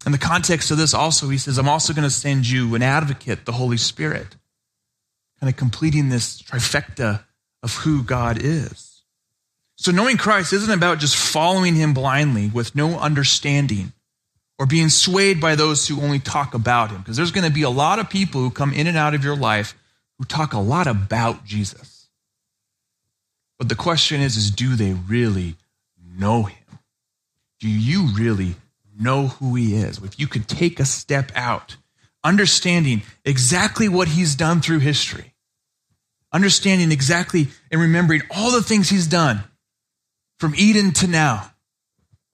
In 0.04 0.12
the 0.12 0.18
context 0.18 0.70
of 0.70 0.78
this 0.78 0.94
also, 0.94 1.28
he 1.28 1.38
says, 1.38 1.58
I'm 1.58 1.68
also 1.68 1.92
going 1.92 2.08
to 2.08 2.10
send 2.10 2.48
you 2.48 2.74
an 2.74 2.82
advocate, 2.82 3.44
the 3.44 3.52
Holy 3.52 3.76
Spirit, 3.76 4.36
kind 5.38 5.50
of 5.50 5.56
completing 5.56 6.08
this 6.08 6.40
trifecta 6.40 7.24
of 7.62 7.76
who 7.76 8.02
God 8.02 8.38
is. 8.40 9.02
So 9.76 9.92
knowing 9.92 10.16
Christ 10.16 10.52
isn't 10.52 10.70
about 10.70 10.98
just 10.98 11.16
following 11.16 11.74
him 11.74 11.94
blindly 11.94 12.48
with 12.48 12.74
no 12.74 12.98
understanding 12.98 13.92
or 14.58 14.66
being 14.66 14.90
swayed 14.90 15.40
by 15.40 15.54
those 15.54 15.88
who 15.88 16.02
only 16.02 16.18
talk 16.18 16.52
about 16.52 16.90
him. 16.90 16.98
Because 16.98 17.16
there's 17.16 17.30
going 17.30 17.46
to 17.46 17.52
be 17.52 17.62
a 17.62 17.70
lot 17.70 17.98
of 17.98 18.10
people 18.10 18.42
who 18.42 18.50
come 18.50 18.74
in 18.74 18.86
and 18.86 18.96
out 18.96 19.14
of 19.14 19.24
your 19.24 19.36
life 19.36 19.74
who 20.18 20.24
talk 20.26 20.52
a 20.52 20.58
lot 20.58 20.86
about 20.86 21.46
Jesus. 21.46 22.08
But 23.58 23.70
the 23.70 23.74
question 23.74 24.20
is, 24.20 24.36
is 24.36 24.50
do 24.50 24.76
they 24.76 24.92
really 24.92 25.56
know 25.98 26.42
him? 26.42 26.78
Do 27.58 27.68
you 27.68 28.08
really 28.14 28.56
know 28.98 29.28
who 29.28 29.54
he 29.54 29.76
is? 29.76 29.98
If 29.98 30.20
you 30.20 30.26
could 30.26 30.46
take 30.46 30.78
a 30.78 30.84
step 30.84 31.32
out, 31.34 31.76
understanding 32.22 33.00
exactly 33.24 33.88
what 33.88 34.08
he's 34.08 34.34
done 34.34 34.60
through 34.60 34.80
history, 34.80 35.29
understanding 36.32 36.92
exactly 36.92 37.48
and 37.70 37.80
remembering 37.80 38.22
all 38.30 38.52
the 38.52 38.62
things 38.62 38.88
he's 38.88 39.06
done 39.06 39.42
from 40.38 40.54
Eden 40.56 40.92
to 40.92 41.06
now. 41.06 41.52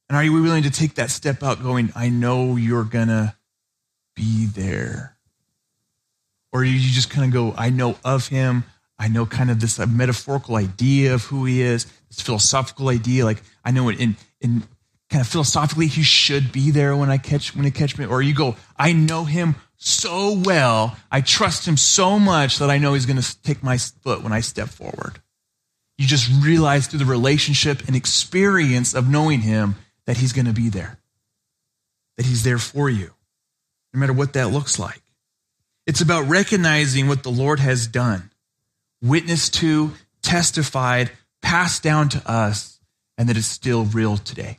And 0.09 0.17
are 0.17 0.23
you 0.23 0.33
willing 0.33 0.63
to 0.63 0.71
take 0.71 0.95
that 0.95 1.11
step 1.11 1.43
out 1.43 1.63
going, 1.63 1.93
I 1.97 2.09
know 2.09 2.57
you're 2.57 2.85
going 2.85 3.09
to 3.09 3.35
be 4.15 4.47
there? 4.47 5.17
Or 6.53 6.65
you 6.65 6.79
just 6.79 7.11
kind 7.11 7.27
of 7.27 7.33
go, 7.33 7.55
I 7.59 7.71
know 7.71 7.97
of 8.05 8.29
him. 8.29 8.65
I 8.99 9.09
know 9.09 9.27
kind 9.27 9.51
of 9.51 9.61
this 9.61 9.79
uh, 9.79 9.87
metaphorical 9.87 10.57
idea 10.57 11.13
of 11.13 11.25
who 11.25 11.45
he 11.45 11.61
is, 11.61 11.87
this 12.09 12.21
philosophical 12.21 12.89
idea. 12.89 13.25
Like 13.25 13.43
I 13.65 13.73
know 13.73 13.89
it 13.89 14.01
in, 14.01 14.17
in 14.41 14.63
kind 15.11 15.21
of 15.21 15.27
philosophically, 15.27 15.87
he 15.87 16.03
should 16.03 16.53
be 16.53 16.71
there 16.71 16.97
when 16.97 17.11
I 17.11 17.19
catch, 17.19 17.55
when 17.55 17.65
he 17.65 17.71
catch 17.71 17.99
me. 17.99 18.07
Or 18.07 18.23
you 18.23 18.35
go, 18.35 18.57
I 18.77 18.93
know 18.93 19.25
him 19.25 19.57
so 19.77 20.41
well. 20.45 20.97
I 21.11 21.21
trust 21.21 21.67
him 21.67 21.77
so 21.77 22.19
much 22.19 22.59
that 22.59 22.71
I 22.71 22.79
know 22.79 22.95
he's 22.95 23.07
going 23.07 23.21
to 23.21 23.43
take 23.43 23.63
my 23.63 23.79
foot 23.79 24.23
when 24.23 24.33
I 24.33 24.41
step 24.41 24.69
forward. 24.69 25.21
You 25.99 26.07
just 26.07 26.31
realize 26.45 26.87
through 26.87 26.99
the 26.99 27.05
relationship 27.05 27.87
and 27.87 27.97
experience 27.97 28.95
of 28.95 29.09
knowing 29.09 29.41
him 29.41 29.77
that 30.07 30.19
he's 30.19 30.33
going 30.33 30.47
to 30.47 30.53
be 30.53 30.69
there, 30.69 30.99
that 32.17 32.27
he's 32.27 32.45
there 32.45 32.59
for 32.59 32.91
you, 32.91 33.13
no 33.95 34.01
matter 34.01 34.13
what 34.13 34.35
that 34.35 34.49
looks 34.49 34.79
like. 34.79 35.03
It's 35.87 36.01
about 36.01 36.29
recognizing 36.29 37.09
what 37.09 37.23
the 37.23 37.31
Lord 37.31 37.61
has 37.61 37.87
done, 37.87 38.31
witnessed 39.01 39.55
to, 39.55 39.93
testified, 40.23 41.11
passed 41.43 41.83
down 41.83 42.09
to 42.11 42.31
us, 42.31 42.81
and 43.17 43.29
that 43.29 43.37
it's 43.37 43.47
still 43.47 43.85
real 43.85 44.17
today. 44.17 44.59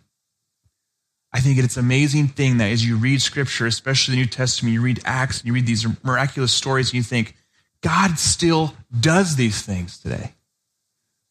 I 1.33 1.39
think 1.39 1.59
it's 1.59 1.77
an 1.77 1.85
amazing 1.85 2.29
thing 2.29 2.57
that 2.57 2.71
as 2.71 2.85
you 2.85 2.97
read 2.97 3.21
scripture, 3.21 3.65
especially 3.65 4.15
the 4.15 4.21
New 4.21 4.27
Testament, 4.27 4.73
you 4.73 4.81
read 4.81 5.01
Acts, 5.05 5.39
and 5.39 5.47
you 5.47 5.53
read 5.53 5.67
these 5.67 5.85
miraculous 6.03 6.53
stories, 6.53 6.87
and 6.89 6.95
you 6.95 7.03
think, 7.03 7.35
God 7.81 8.17
still 8.17 8.73
does 8.97 9.35
these 9.35 9.61
things 9.61 9.99
today. 9.99 10.33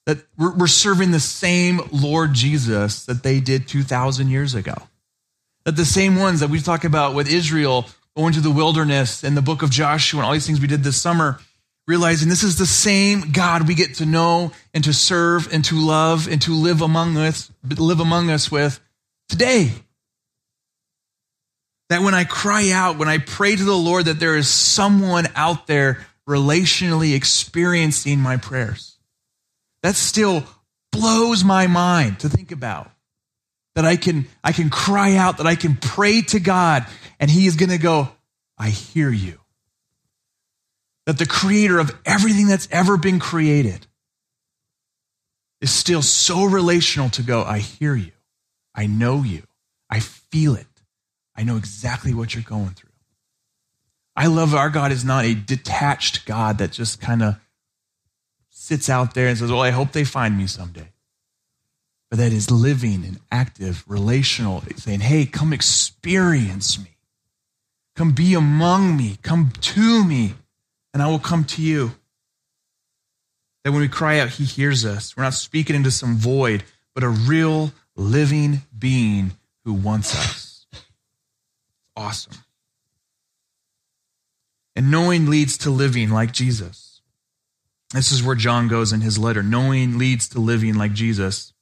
That 0.04 0.18
we're 0.38 0.68
serving 0.68 1.10
the 1.10 1.18
same 1.18 1.80
Lord 1.90 2.34
Jesus 2.34 3.06
that 3.06 3.24
they 3.24 3.40
did 3.40 3.66
2,000 3.66 4.28
years 4.28 4.54
ago. 4.54 4.74
That 5.64 5.76
the 5.76 5.84
same 5.84 6.16
ones 6.16 6.40
that 6.40 6.50
we 6.50 6.60
talk 6.60 6.84
about 6.84 7.14
with 7.14 7.28
Israel 7.28 7.86
going 8.16 8.32
to 8.34 8.40
the 8.40 8.52
wilderness 8.52 9.24
and 9.24 9.36
the 9.36 9.42
book 9.42 9.62
of 9.62 9.70
Joshua 9.70 10.20
and 10.20 10.26
all 10.26 10.32
these 10.32 10.46
things 10.46 10.60
we 10.60 10.68
did 10.68 10.84
this 10.84 11.00
summer, 11.00 11.40
realizing 11.88 12.28
this 12.28 12.44
is 12.44 12.56
the 12.56 12.66
same 12.66 13.32
God 13.32 13.66
we 13.66 13.74
get 13.74 13.96
to 13.96 14.06
know 14.06 14.52
and 14.72 14.84
to 14.84 14.92
serve 14.92 15.52
and 15.52 15.64
to 15.64 15.74
love 15.74 16.28
and 16.28 16.40
to 16.42 16.52
live 16.52 16.82
among 16.82 17.16
us, 17.16 17.50
live 17.64 17.98
among 17.98 18.30
us 18.30 18.50
with 18.50 18.78
today. 19.28 19.72
That 21.88 22.02
when 22.02 22.14
I 22.14 22.24
cry 22.24 22.70
out, 22.70 22.98
when 22.98 23.08
I 23.08 23.18
pray 23.18 23.54
to 23.54 23.64
the 23.64 23.76
Lord, 23.76 24.06
that 24.06 24.18
there 24.18 24.36
is 24.36 24.48
someone 24.48 25.28
out 25.36 25.66
there 25.66 26.04
relationally 26.28 27.14
experiencing 27.14 28.18
my 28.18 28.36
prayers. 28.36 28.98
That 29.82 29.94
still 29.94 30.42
blows 30.90 31.44
my 31.44 31.68
mind 31.68 32.20
to 32.20 32.28
think 32.28 32.50
about. 32.50 32.90
That 33.76 33.84
I 33.84 33.96
can, 33.96 34.26
I 34.42 34.52
can 34.52 34.70
cry 34.70 35.16
out, 35.16 35.38
that 35.38 35.46
I 35.46 35.54
can 35.54 35.76
pray 35.76 36.22
to 36.22 36.40
God, 36.40 36.86
and 37.20 37.30
He 37.30 37.46
is 37.46 37.56
going 37.56 37.70
to 37.70 37.78
go, 37.78 38.08
I 38.58 38.70
hear 38.70 39.10
you. 39.10 39.38
That 41.04 41.18
the 41.18 41.26
creator 41.26 41.78
of 41.78 41.96
everything 42.04 42.48
that's 42.48 42.68
ever 42.72 42.96
been 42.96 43.20
created 43.20 43.86
is 45.60 45.70
still 45.70 46.02
so 46.02 46.44
relational 46.44 47.10
to 47.10 47.22
go, 47.22 47.44
I 47.44 47.58
hear 47.58 47.94
you. 47.94 48.12
I 48.74 48.86
know 48.86 49.22
you. 49.22 49.44
I 49.88 50.00
feel 50.00 50.56
it. 50.56 50.66
I 51.36 51.42
know 51.42 51.56
exactly 51.56 52.14
what 52.14 52.34
you're 52.34 52.42
going 52.42 52.70
through. 52.70 52.90
I 54.16 54.26
love 54.26 54.54
our 54.54 54.70
God 54.70 54.92
is 54.92 55.04
not 55.04 55.26
a 55.26 55.34
detached 55.34 56.24
God 56.24 56.58
that 56.58 56.72
just 56.72 57.00
kind 57.00 57.22
of 57.22 57.36
sits 58.48 58.88
out 58.88 59.14
there 59.14 59.28
and 59.28 59.36
says, 59.36 59.50
Well, 59.50 59.60
I 59.60 59.70
hope 59.70 59.92
they 59.92 60.04
find 60.04 60.38
me 60.38 60.46
someday. 60.46 60.88
But 62.10 62.18
that 62.18 62.32
is 62.32 62.50
living 62.50 63.04
and 63.04 63.20
active, 63.30 63.84
relational, 63.86 64.62
saying, 64.76 65.00
Hey, 65.00 65.26
come 65.26 65.52
experience 65.52 66.78
me. 66.78 66.96
Come 67.94 68.12
be 68.12 68.34
among 68.34 68.96
me. 68.96 69.18
Come 69.22 69.52
to 69.60 70.04
me, 70.04 70.34
and 70.94 71.02
I 71.02 71.08
will 71.08 71.18
come 71.18 71.44
to 71.44 71.62
you. 71.62 71.92
That 73.64 73.72
when 73.72 73.80
we 73.80 73.88
cry 73.88 74.18
out, 74.20 74.30
He 74.30 74.44
hears 74.44 74.84
us. 74.84 75.16
We're 75.16 75.24
not 75.24 75.34
speaking 75.34 75.76
into 75.76 75.90
some 75.90 76.16
void, 76.16 76.64
but 76.94 77.04
a 77.04 77.08
real 77.08 77.72
living 77.96 78.62
being 78.78 79.32
who 79.64 79.74
wants 79.74 80.14
us. 80.14 80.45
Awesome. 81.96 82.34
And 84.74 84.90
knowing 84.90 85.30
leads 85.30 85.56
to 85.58 85.70
living 85.70 86.10
like 86.10 86.32
Jesus. 86.32 87.00
This 87.92 88.12
is 88.12 88.22
where 88.22 88.36
John 88.36 88.68
goes 88.68 88.92
in 88.92 89.00
his 89.00 89.18
letter. 89.18 89.42
Knowing 89.42 89.96
leads 89.96 90.28
to 90.30 90.40
living 90.40 90.74
like 90.74 90.92
Jesus. 90.92 91.52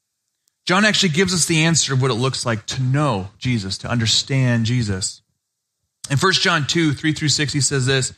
John 0.64 0.85
actually 0.85 1.11
gives 1.11 1.35
us 1.35 1.44
the 1.44 1.64
answer 1.64 1.92
of 1.92 2.03
what 2.03 2.11
it 2.11 2.14
looks 2.14 2.47
like 2.47 2.66
to 2.66 2.83
know 2.83 3.29
Jesus, 3.38 3.79
to 3.79 3.88
understand 3.88 4.66
Jesus. 4.66 5.23
In 6.11 6.16
1 6.18 6.33
John 6.35 6.66
2, 6.66 6.92
3 6.94 7.12
through 7.12 7.29
6, 7.29 7.53
he 7.53 7.61
says 7.61 7.87
this 7.87 8.14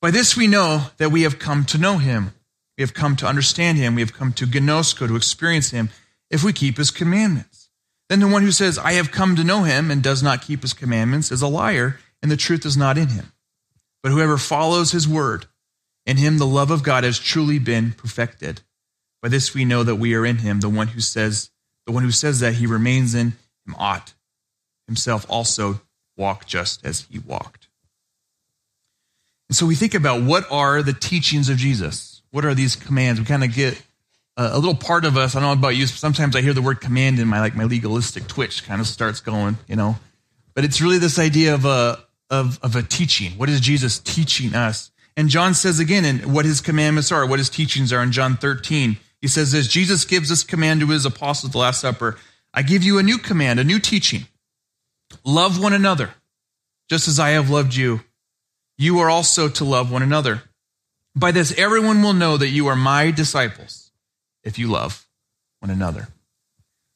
By 0.00 0.10
this 0.10 0.36
we 0.36 0.48
know 0.48 0.86
that 0.98 1.10
we 1.10 1.22
have 1.22 1.38
come 1.38 1.64
to 1.66 1.78
know 1.78 1.98
him. 1.98 2.32
We 2.76 2.82
have 2.82 2.92
come 2.92 3.16
to 3.16 3.26
understand 3.26 3.78
him. 3.78 3.94
We 3.94 4.02
have 4.02 4.12
come 4.12 4.32
to 4.34 4.46
gnosko, 4.46 5.08
to 5.08 5.16
experience 5.16 5.70
him, 5.70 5.88
if 6.28 6.44
we 6.44 6.52
keep 6.52 6.76
his 6.76 6.90
commandments. 6.90 7.55
Then 8.08 8.20
the 8.20 8.28
one 8.28 8.42
who 8.42 8.52
says, 8.52 8.78
I 8.78 8.92
have 8.92 9.10
come 9.10 9.36
to 9.36 9.44
know 9.44 9.64
him, 9.64 9.90
and 9.90 10.02
does 10.02 10.22
not 10.22 10.42
keep 10.42 10.62
his 10.62 10.72
commandments, 10.72 11.32
is 11.32 11.42
a 11.42 11.48
liar, 11.48 11.98
and 12.22 12.30
the 12.30 12.36
truth 12.36 12.64
is 12.64 12.76
not 12.76 12.98
in 12.98 13.08
him. 13.08 13.32
But 14.02 14.12
whoever 14.12 14.38
follows 14.38 14.92
his 14.92 15.08
word, 15.08 15.46
in 16.04 16.16
him 16.16 16.38
the 16.38 16.46
love 16.46 16.70
of 16.70 16.84
God 16.84 17.02
has 17.02 17.18
truly 17.18 17.58
been 17.58 17.92
perfected. 17.92 18.62
By 19.22 19.28
this 19.28 19.54
we 19.54 19.64
know 19.64 19.82
that 19.82 19.96
we 19.96 20.14
are 20.14 20.24
in 20.24 20.38
him. 20.38 20.60
The 20.60 20.68
one 20.68 20.88
who 20.88 21.00
says, 21.00 21.50
the 21.86 21.92
one 21.92 22.04
who 22.04 22.12
says 22.12 22.40
that 22.40 22.54
he 22.54 22.66
remains 22.66 23.14
in 23.14 23.32
him 23.66 23.74
ought 23.76 24.14
himself 24.86 25.26
also 25.28 25.80
walk 26.16 26.46
just 26.46 26.84
as 26.86 27.06
he 27.10 27.18
walked. 27.18 27.66
And 29.48 29.56
so 29.56 29.66
we 29.66 29.74
think 29.74 29.94
about 29.94 30.22
what 30.22 30.44
are 30.50 30.82
the 30.82 30.92
teachings 30.92 31.48
of 31.48 31.56
Jesus? 31.56 32.22
What 32.30 32.44
are 32.44 32.54
these 32.54 32.76
commands? 32.76 33.20
We 33.20 33.26
kind 33.26 33.44
of 33.44 33.52
get 33.54 33.80
a, 34.36 34.58
little 34.58 34.74
part 34.74 35.04
of 35.04 35.16
us. 35.16 35.34
I 35.34 35.40
don't 35.40 35.48
know 35.48 35.58
about 35.58 35.76
you. 35.76 35.86
Sometimes 35.86 36.36
I 36.36 36.42
hear 36.42 36.52
the 36.52 36.62
word 36.62 36.80
command 36.80 37.18
in 37.18 37.28
my 37.28 37.40
like 37.40 37.56
my 37.56 37.64
legalistic 37.64 38.26
twitch 38.26 38.64
kind 38.64 38.80
of 38.80 38.86
starts 38.86 39.20
going, 39.20 39.58
you 39.66 39.76
know. 39.76 39.96
But 40.54 40.64
it's 40.64 40.80
really 40.80 40.98
this 40.98 41.18
idea 41.18 41.54
of 41.54 41.64
a 41.64 41.98
of, 42.30 42.58
of 42.62 42.76
a 42.76 42.82
teaching. 42.82 43.32
What 43.32 43.48
is 43.48 43.60
Jesus 43.60 43.98
teaching 43.98 44.54
us? 44.54 44.90
And 45.16 45.28
John 45.28 45.54
says 45.54 45.78
again, 45.78 46.04
in 46.04 46.32
what 46.32 46.44
his 46.44 46.60
commandments 46.60 47.10
are, 47.10 47.26
what 47.26 47.38
his 47.38 47.48
teachings 47.48 47.92
are 47.92 48.02
in 48.02 48.12
John 48.12 48.36
13. 48.36 48.98
He 49.20 49.28
says 49.28 49.52
this 49.52 49.68
Jesus 49.68 50.04
gives 50.04 50.28
this 50.28 50.44
command 50.44 50.80
to 50.80 50.86
his 50.88 51.06
apostles 51.06 51.50
at 51.50 51.52
the 51.52 51.58
Last 51.58 51.80
Supper 51.80 52.18
I 52.52 52.62
give 52.62 52.82
you 52.82 52.98
a 52.98 53.02
new 53.02 53.18
command, 53.18 53.60
a 53.60 53.64
new 53.64 53.78
teaching. 53.78 54.26
Love 55.24 55.60
one 55.60 55.72
another, 55.72 56.10
just 56.88 57.06
as 57.06 57.18
I 57.18 57.30
have 57.30 57.50
loved 57.50 57.74
you. 57.74 58.00
You 58.78 58.98
are 58.98 59.10
also 59.10 59.48
to 59.48 59.64
love 59.64 59.90
one 59.90 60.02
another. 60.02 60.42
By 61.14 61.30
this, 61.32 61.56
everyone 61.58 62.02
will 62.02 62.12
know 62.12 62.36
that 62.36 62.48
you 62.48 62.66
are 62.66 62.76
my 62.76 63.10
disciples 63.10 63.85
if 64.46 64.58
you 64.58 64.68
love 64.68 65.06
one 65.60 65.70
another. 65.70 66.08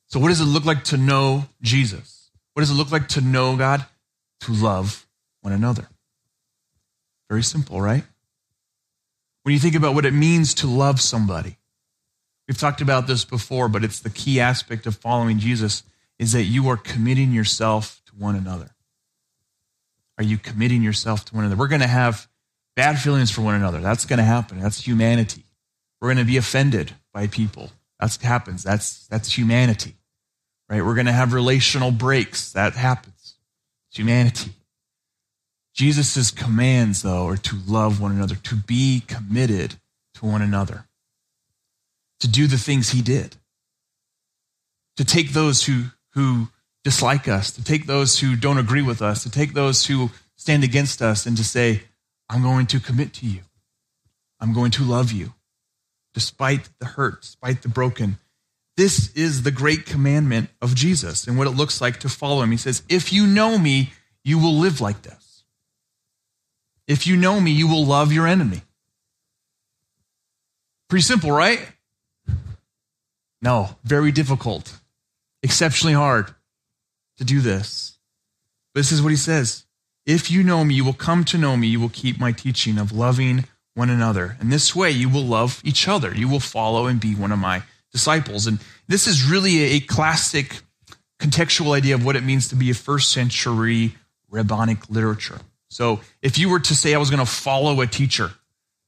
So, 0.07 0.19
what 0.19 0.29
does 0.29 0.41
it 0.41 0.45
look 0.45 0.65
like 0.65 0.85
to 0.85 0.97
know 0.97 1.47
Jesus? 1.61 2.31
What 2.55 2.61
does 2.61 2.71
it 2.71 2.75
look 2.75 2.91
like 2.91 3.09
to 3.09 3.21
know 3.21 3.57
God? 3.57 3.85
To 4.41 4.53
love 4.53 5.07
one 5.43 5.53
another. 5.53 5.89
Very 7.29 7.43
simple, 7.43 7.81
right? 7.81 8.05
When 9.43 9.53
you 9.53 9.59
think 9.59 9.75
about 9.75 9.95
what 9.95 10.07
it 10.07 10.15
means 10.15 10.55
to 10.55 10.67
love 10.67 11.01
somebody, 11.01 11.59
we've 12.49 12.59
talked 12.59 12.81
about 12.81 13.07
this 13.07 13.25
before, 13.25 13.69
but 13.69 13.85
it's 13.85 14.01
the 14.01 14.11
key 14.11 14.41
aspect 14.41 14.87
of 14.87 14.97
following 14.97 15.39
Jesus 15.39 15.83
is 16.19 16.33
that 16.33 16.45
you 16.45 16.69
are 16.69 16.77
committing 16.77 17.33
yourself 17.33 18.01
to 18.07 18.13
one 18.13 18.37
another. 18.37 18.71
Are 20.19 20.25
you 20.25 20.39
committing 20.39 20.83
yourself 20.83 21.25
to 21.27 21.35
one 21.35 21.45
another? 21.45 21.59
We're 21.59 21.69
going 21.69 21.81
to 21.81 21.87
have 21.87 22.29
bad 22.77 22.99
feelings 22.99 23.31
for 23.31 23.43
one 23.43 23.55
another. 23.55 23.81
That's 23.81 24.05
going 24.05 24.19
to 24.19 24.25
happen. 24.25 24.61
That's 24.61 24.81
humanity. 24.81 25.45
We're 26.01 26.09
going 26.09 26.19
to 26.19 26.25
be 26.25 26.37
offended 26.37 26.93
by 27.13 27.27
people. 27.27 27.71
That's 27.99 28.19
what 28.19 28.27
happens. 28.27 28.63
That's 28.63 29.07
that's 29.09 29.37
humanity. 29.37 29.95
Right? 30.69 30.85
We're 30.85 30.95
going 30.95 31.07
to 31.07 31.13
have 31.13 31.33
relational 31.33 31.91
breaks. 31.91 32.53
That 32.53 32.75
happens. 32.75 33.35
It's 33.89 33.99
humanity. 33.99 34.53
Jesus' 35.75 36.31
commands, 36.31 37.03
though, 37.03 37.27
are 37.29 37.37
to 37.37 37.57
love 37.67 38.01
one 38.01 38.13
another, 38.13 38.35
to 38.37 38.55
be 38.55 39.03
committed 39.07 39.77
to 40.15 40.27
one 40.27 40.43
another, 40.43 40.87
to 42.21 42.29
do 42.29 42.47
the 42.47 42.59
things 42.59 42.91
he 42.91 43.03
did, 43.03 43.37
to 44.97 45.05
take 45.05 45.33
those 45.33 45.65
who, 45.65 45.85
who 46.15 46.49
dislike 46.85 47.29
us, 47.29 47.51
to 47.53 47.65
take 47.65 47.87
those 47.87 48.19
who 48.19 48.37
don't 48.37 48.59
agree 48.59 48.83
with 48.83 49.01
us, 49.01 49.23
to 49.23 49.31
take 49.31 49.55
those 49.55 49.87
who 49.87 50.11
stand 50.37 50.65
against 50.65 51.01
us, 51.01 51.25
and 51.25 51.37
to 51.37 51.45
say, 51.45 51.83
I'm 52.29 52.43
going 52.43 52.67
to 52.67 52.81
commit 52.81 53.15
to 53.15 53.27
you. 53.27 53.41
I'm 54.39 54.53
going 54.53 54.71
to 54.73 54.85
love 54.85 55.13
you, 55.13 55.35
despite 56.15 56.69
the 56.79 56.87
hurt, 56.87 57.23
despite 57.23 57.63
the 57.63 57.69
broken. 57.69 58.19
This 58.77 59.13
is 59.13 59.43
the 59.43 59.51
great 59.51 59.87
commandment 59.87 60.51
of 60.63 60.75
Jesus 60.75 61.27
and 61.27 61.37
what 61.37 61.47
it 61.47 61.51
looks 61.51 61.81
like 61.81 62.01
to 62.01 62.09
follow 62.09 62.43
him. 62.43 62.51
He 62.51 62.57
says, 62.57 62.83
If 62.89 63.13
you 63.13 63.27
know 63.27 63.59
me, 63.59 63.93
you 64.25 64.39
will 64.39 64.55
live 64.55 64.81
like 64.81 65.03
this. 65.03 65.45
If 66.87 67.07
you 67.07 67.17
know 67.17 67.41
me, 67.41 67.51
you 67.51 67.69
will 67.69 67.85
love 67.85 68.13
your 68.13 68.27
enemy. 68.27 68.63
Pretty 70.89 71.03
simple, 71.03 71.31
right? 71.31 71.61
No, 73.43 73.77
very 73.85 74.13
difficult, 74.13 74.81
exceptionally 75.43 75.95
hard 75.95 76.35
to 77.19 77.25
do 77.25 77.41
this. 77.41 77.99
But 78.75 78.81
this 78.81 78.93
is 78.93 79.03
what 79.03 79.11
he 79.11 79.17
says 79.17 79.67
If 80.05 80.31
you 80.31 80.43
know 80.43 80.65
me, 80.65 80.75
you 80.75 80.85
will 80.85 80.93
come 80.93 81.25
to 81.27 81.39
know 81.39 81.57
me, 81.57 81.69
you 81.69 81.81
will 81.81 81.91
keep 81.91 82.19
my 82.19 82.33
teaching 82.33 82.79
of 82.79 82.93
loving 82.93 83.45
one 83.81 83.89
another. 83.89 84.37
And 84.41 84.53
this 84.53 84.77
way, 84.77 84.91
you 84.91 85.09
will 85.09 85.25
love 85.25 85.63
each 85.65 85.89
other. 85.89 86.15
You 86.15 86.29
will 86.29 86.39
follow 86.39 86.87
and 86.87 87.01
be 87.01 87.15
one 87.15 87.33
of 87.33 87.39
my 87.39 87.63
disciples. 87.93 88.47
And 88.47 88.59
this 88.89 89.07
is 89.07 89.25
really 89.25 89.63
a 89.63 89.81
classic 89.81 90.61
contextual 91.19 91.75
idea 91.75 91.95
of 91.95 92.05
what 92.05 92.15
it 92.15 92.23
means 92.23 92.49
to 92.49 92.57
be 92.57 92.69
a 92.69 92.75
first 92.75 93.11
century 93.11 93.95
rabbinic 94.29 94.91
literature. 94.91 95.41
So 95.71 96.01
if 96.21 96.37
you 96.37 96.51
were 96.51 96.61
to 96.61 96.75
say 96.75 96.95
I 96.95 96.99
was 96.99 97.09
going 97.09 97.25
to 97.25 97.33
follow 97.33 97.81
a 97.81 97.87
teacher 97.87 98.33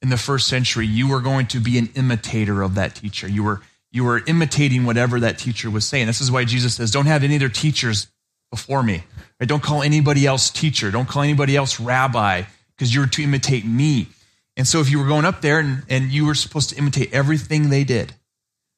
in 0.02 0.10
the 0.10 0.18
first 0.18 0.46
century, 0.46 0.86
you 0.86 1.08
were 1.08 1.20
going 1.20 1.46
to 1.46 1.58
be 1.58 1.78
an 1.78 1.88
imitator 1.94 2.60
of 2.60 2.74
that 2.74 2.94
teacher. 2.94 3.26
You 3.26 3.44
were, 3.44 3.62
you 3.92 4.04
were 4.04 4.22
imitating 4.26 4.84
whatever 4.84 5.20
that 5.20 5.38
teacher 5.38 5.70
was 5.70 5.86
saying. 5.86 6.06
This 6.06 6.20
is 6.20 6.30
why 6.30 6.44
Jesus 6.44 6.74
says, 6.74 6.90
don't 6.90 7.06
have 7.06 7.24
any 7.24 7.36
other 7.36 7.48
teachers 7.48 8.08
before 8.50 8.82
me. 8.82 9.04
Right? 9.40 9.48
Don't 9.48 9.62
call 9.62 9.82
anybody 9.82 10.26
else 10.26 10.50
teacher. 10.50 10.90
Don't 10.90 11.08
call 11.08 11.22
anybody 11.22 11.56
else 11.56 11.80
rabbi 11.80 12.42
because 12.76 12.94
you're 12.94 13.06
to 13.06 13.22
imitate 13.22 13.64
me. 13.64 14.08
And 14.56 14.66
so 14.66 14.80
if 14.80 14.90
you 14.90 14.98
were 14.98 15.06
going 15.06 15.24
up 15.24 15.40
there 15.40 15.58
and, 15.58 15.82
and 15.88 16.10
you 16.10 16.26
were 16.26 16.34
supposed 16.34 16.70
to 16.70 16.76
imitate 16.76 17.12
everything 17.12 17.70
they 17.70 17.84
did. 17.84 18.14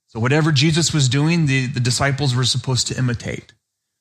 So 0.07 0.21
whatever 0.21 0.53
Jesus 0.53 0.95
was 0.95 1.09
doing, 1.09 1.47
the, 1.47 1.67
the 1.67 1.81
disciples 1.81 2.35
were 2.35 2.45
supposed 2.45 2.87
to 2.89 2.99
imitate. 2.99 3.53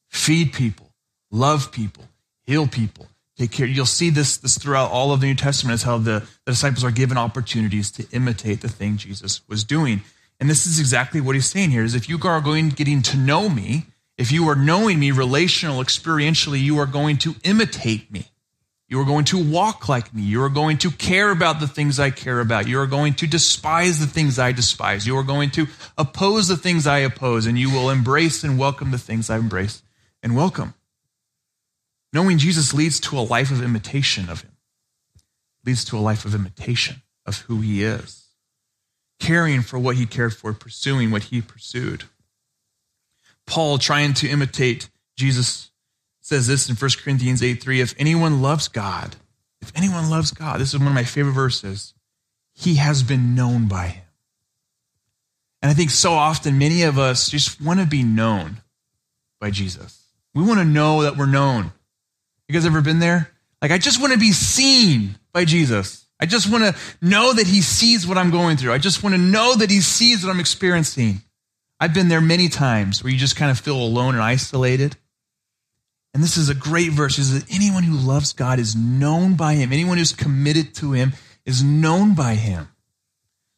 Feed 0.09 0.53
people, 0.53 0.91
love 1.31 1.71
people, 1.71 2.05
heal 2.43 2.67
people, 2.67 3.07
take 3.38 3.51
care. 3.51 3.65
You'll 3.65 3.86
see 3.86 4.12
this, 4.12 4.38
this 4.38 4.57
throughout 4.57 4.91
all 4.91 5.12
of 5.12 5.21
the 5.21 5.27
New 5.27 5.36
Testament 5.36 5.75
is 5.75 5.83
how 5.83 5.97
the, 5.97 6.27
the 6.45 6.51
disciples 6.51 6.83
are 6.83 6.91
given 6.91 7.17
opportunities 7.17 7.91
to 7.93 8.05
imitate 8.12 8.62
the 8.62 8.69
thing 8.69 8.97
Jesus 8.97 9.41
was 9.47 9.63
doing. 9.63 10.01
And 10.39 10.49
this 10.49 10.65
is 10.65 10.79
exactly 10.79 11.21
what 11.21 11.36
he's 11.36 11.49
saying 11.49 11.71
here 11.71 11.83
is 11.83 11.95
if 11.95 12.07
you 12.07 12.19
are 12.23 12.41
going 12.41 12.69
getting 12.69 13.01
to 13.03 13.17
know 13.17 13.49
me 13.49 13.88
If 14.17 14.31
you 14.31 14.47
are 14.49 14.55
knowing 14.55 14.99
me 14.99 15.12
relational, 15.12 15.81
experientially, 15.83 16.62
you 16.62 16.77
are 16.77 16.86
going 16.86 17.17
to 17.19 17.36
imitate 17.43 18.12
me. 18.12 18.25
You 18.93 18.99
are 18.99 19.06
going 19.06 19.25
to 19.25 19.43
walk 19.43 19.89
like 19.89 20.13
me. 20.13 20.21
You 20.21 20.43
are 20.43 20.49
going 20.49 20.77
to 20.77 20.91
care 20.91 21.32
about 21.32 21.60
the 21.60 21.65
things 21.65 21.99
I 21.99 22.12
care 22.12 22.39
about. 22.39 22.67
You 22.67 22.79
are 22.79 22.86
going 22.86 23.15
to 23.15 23.25
despise 23.25 23.97
the 23.99 24.06
things 24.06 24.38
I 24.38 24.51
despise. 24.51 25.08
You 25.08 25.17
are 25.17 25.23
going 25.23 25.49
to 25.49 25.65
oppose 25.97 26.47
the 26.47 26.58
things 26.58 26.86
I 26.86 26.99
oppose, 26.99 27.47
and 27.47 27.58
you 27.58 27.71
will 27.71 27.89
embrace 27.89 28.43
and 28.43 28.60
welcome 28.60 28.91
the 28.91 28.99
things 28.99 29.32
I 29.32 29.38
embrace 29.38 29.82
and 30.21 30.36
welcome. 30.36 30.75
Knowing 32.13 32.38
Jesus 32.38 32.71
leads 32.71 32.99
to 32.99 33.17
a 33.17 33.21
life 33.21 33.49
of 33.49 33.63
imitation 33.63 34.29
of 34.29 34.41
him, 34.41 34.51
leads 35.65 35.84
to 35.86 35.97
a 35.97 35.99
life 35.99 36.23
of 36.23 36.36
imitation 36.36 37.01
of 37.25 37.39
who 37.39 37.62
he 37.62 37.82
is, 37.84 38.27
caring 39.19 39.63
for 39.63 39.79
what 39.79 39.95
he 39.95 40.06
cared 40.06 40.36
for, 40.36 40.53
pursuing 40.53 41.10
what 41.10 41.23
he 41.23 41.41
pursued. 41.41 42.03
Paul, 43.47 43.79
trying 43.79 44.13
to 44.13 44.29
imitate 44.29 44.91
Jesus 45.17 45.71
says 46.34 46.48
this 46.48 46.67
in 46.67 46.76
1 46.76 46.91
Corinthians 47.04 47.43
8 47.43 47.62
3 47.62 47.82
if 47.82 47.93
anyone 48.00 48.41
loves 48.41 48.67
God, 48.67 49.15
if 49.62 49.72
anyone 49.76 50.10
loves 50.10 50.32
God, 50.32 50.60
this 50.60 50.74
is 50.74 50.80
one 50.80 50.88
of 50.88 50.93
my 50.96 51.04
favorite 51.04 51.34
verses, 51.34 51.93
he 52.54 52.76
has 52.76 53.04
been 53.04 53.36
known 53.36 53.67
by 53.67 53.88
him. 53.88 54.04
And 55.62 55.69
I 55.69 55.76
think 55.76 55.91
so 55.91 56.13
often 56.13 56.58
many 56.58 56.82
of 56.82 56.98
us 56.98 57.30
just 57.30 57.62
want 57.62 57.82
to 57.82 57.86
be 57.86 58.02
known 58.02 58.58
by 59.39 59.52
Jesus. 59.52 60.08
We 60.34 60.43
want 60.43 60.60
to 60.60 60.65
know 60.65 61.04
that 61.04 61.17
we're 61.17 61.28
known. 61.28 61.72
You 62.48 62.54
guys 62.54 62.65
ever 62.65 62.82
been 62.82 62.98
there? 62.98 63.30
Like, 63.62 63.69
I 63.69 63.78
just 63.78 64.02
want 64.02 64.13
to 64.13 64.19
be 64.19 64.32
seen 64.32 65.19
by 65.34 65.46
Jesus. 65.46 66.08
I 66.19 66.26
just 66.26 66.52
want 66.52 66.63
to 66.63 66.76
know 67.00 67.32
that 67.32 67.46
he 67.46 67.62
sees 67.62 68.08
what 68.08 68.17
I'm 68.17 68.32
going 68.32 68.58
through. 68.58 68.74
I 68.74 68.80
just 68.80 69.04
want 69.04 69.13
to 69.13 69.22
know 69.22 69.56
that 69.56 69.69
he 69.69 69.82
sees 69.82 70.26
what 70.26 70.32
I'm 70.32 70.39
experiencing. 70.39 71.22
I've 71.80 71.93
been 71.93 72.08
there 72.08 72.22
many 72.22 72.50
times 72.50 73.04
where 73.04 73.13
you 73.13 73.19
just 73.19 73.36
kind 73.36 73.52
of 73.52 73.60
feel 73.60 73.78
alone 73.78 74.15
and 74.15 74.24
isolated. 74.24 74.98
And 76.13 76.21
this 76.21 76.38
is 76.38 76.49
a 76.49 76.56
great 76.56 76.91
verse. 76.91 77.17
Is 77.17 77.34
that 77.34 77.54
anyone 77.54 77.84
who 77.84 77.95
loves 77.95 78.34
God 78.34 78.60
is 78.60 78.76
known 78.76 79.36
by 79.36 79.56
him. 79.56 79.73
Anyone 79.73 79.97
who's 79.97 80.13
committed 80.13 80.76
to 80.76 80.91
him 80.91 81.13
is 81.45 81.63
known 81.63 82.13
by 82.13 82.36
him. 82.36 82.69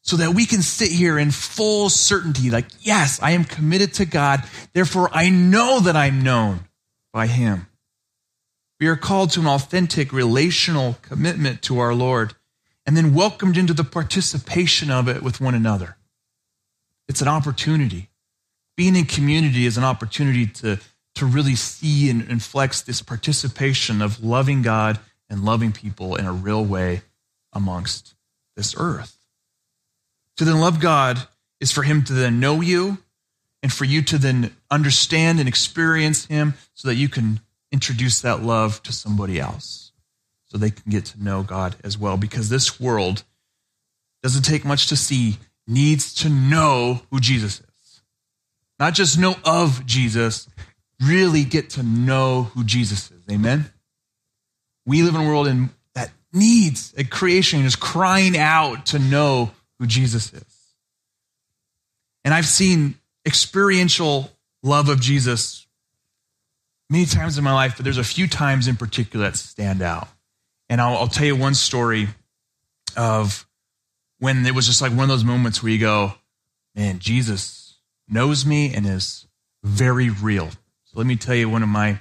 So 0.01 0.17
that 0.17 0.35
we 0.35 0.45
can 0.45 0.61
sit 0.61 0.91
here 0.91 1.17
in 1.17 1.31
full 1.31 1.89
certainty, 1.89 2.51
like, 2.51 2.67
yes, 2.79 3.19
I 3.23 3.31
am 3.31 3.43
committed 3.43 3.95
to 3.95 4.05
God. 4.05 4.43
Therefore, 4.73 5.09
I 5.11 5.29
know 5.29 5.79
that 5.79 5.95
I'm 5.95 6.21
known 6.21 6.65
by 7.11 7.25
him. 7.25 7.67
We 8.79 8.87
are 8.87 8.95
called 8.95 9.31
to 9.31 9.39
an 9.39 9.47
authentic 9.47 10.13
relational 10.13 10.97
commitment 11.01 11.61
to 11.63 11.79
our 11.79 11.95
Lord 11.95 12.35
and 12.85 12.95
then 12.95 13.15
welcomed 13.15 13.57
into 13.57 13.73
the 13.73 13.83
participation 13.83 14.91
of 14.91 15.07
it 15.09 15.23
with 15.23 15.41
one 15.41 15.55
another. 15.55 15.97
It's 17.07 17.21
an 17.21 17.27
opportunity. 17.27 18.09
Being 18.77 18.95
in 18.95 19.05
community 19.05 19.65
is 19.65 19.77
an 19.77 19.83
opportunity 19.83 20.45
to 20.47 20.79
to 21.15 21.25
really 21.25 21.55
see 21.55 22.09
and, 22.09 22.29
and 22.29 22.41
flex 22.41 22.81
this 22.81 23.01
participation 23.01 24.01
of 24.01 24.23
loving 24.23 24.61
God 24.61 24.99
and 25.29 25.43
loving 25.43 25.71
people 25.71 26.15
in 26.15 26.25
a 26.25 26.31
real 26.31 26.63
way 26.63 27.01
amongst 27.53 28.15
this 28.55 28.75
earth. 28.77 29.17
To 30.37 30.45
then 30.45 30.59
love 30.59 30.79
God 30.79 31.19
is 31.59 31.71
for 31.71 31.83
Him 31.83 32.03
to 32.03 32.13
then 32.13 32.39
know 32.39 32.61
you 32.61 32.99
and 33.63 33.71
for 33.71 33.85
you 33.85 34.01
to 34.03 34.17
then 34.17 34.55
understand 34.69 35.39
and 35.39 35.47
experience 35.47 36.25
Him 36.25 36.53
so 36.73 36.87
that 36.87 36.95
you 36.95 37.09
can 37.09 37.39
introduce 37.71 38.21
that 38.21 38.43
love 38.43 38.83
to 38.83 38.93
somebody 38.93 39.39
else 39.39 39.91
so 40.45 40.57
they 40.57 40.69
can 40.69 40.91
get 40.91 41.05
to 41.05 41.23
know 41.23 41.43
God 41.43 41.75
as 41.83 41.97
well. 41.97 42.17
Because 42.17 42.49
this 42.49 42.79
world 42.79 43.23
doesn't 44.21 44.43
take 44.43 44.65
much 44.65 44.87
to 44.87 44.95
see, 44.95 45.37
needs 45.67 46.13
to 46.15 46.29
know 46.29 47.01
who 47.11 47.19
Jesus 47.19 47.59
is. 47.59 48.01
Not 48.79 48.93
just 48.93 49.17
know 49.17 49.35
of 49.43 49.85
Jesus, 49.85 50.47
really 51.01 51.43
get 51.43 51.71
to 51.71 51.83
know 51.83 52.43
who 52.43 52.63
Jesus 52.63 53.11
is. 53.11 53.23
Amen? 53.31 53.65
We 54.85 55.01
live 55.03 55.15
in 55.15 55.21
a 55.21 55.27
world 55.27 55.47
in, 55.47 55.69
that 55.93 56.11
needs, 56.31 56.93
a 56.97 57.03
creation 57.03 57.65
is 57.65 57.75
crying 57.75 58.37
out 58.37 58.87
to 58.87 58.99
know 58.99 59.51
who 59.79 59.87
Jesus 59.87 60.33
is. 60.33 60.43
And 62.23 62.33
I've 62.33 62.45
seen 62.45 62.95
experiential 63.25 64.31
love 64.63 64.89
of 64.89 64.99
Jesus 64.99 65.65
many 66.89 67.05
times 67.05 67.37
in 67.37 67.43
my 67.43 67.53
life, 67.53 67.73
but 67.77 67.83
there's 67.83 67.97
a 67.97 68.03
few 68.03 68.27
times 68.27 68.67
in 68.67 68.75
particular 68.75 69.25
that 69.25 69.37
stand 69.37 69.81
out. 69.81 70.07
And 70.69 70.79
I'll, 70.81 70.97
I'll 70.97 71.07
tell 71.07 71.25
you 71.25 71.35
one 71.35 71.53
story 71.53 72.07
of 72.95 73.47
when 74.19 74.45
it 74.45 74.55
was 74.55 74.65
just 74.65 74.81
like 74.81 74.91
one 74.91 75.01
of 75.01 75.09
those 75.09 75.23
moments 75.23 75.61
where 75.61 75.71
you 75.71 75.79
go, 75.79 76.13
man, 76.75 76.99
Jesus 76.99 77.77
knows 78.07 78.45
me 78.45 78.73
and 78.73 78.85
is 78.85 79.27
very 79.63 80.09
real 80.09 80.49
let 80.95 81.05
me 81.05 81.15
tell 81.15 81.35
you 81.35 81.49
one 81.49 81.63
of 81.63 81.69
my 81.69 81.99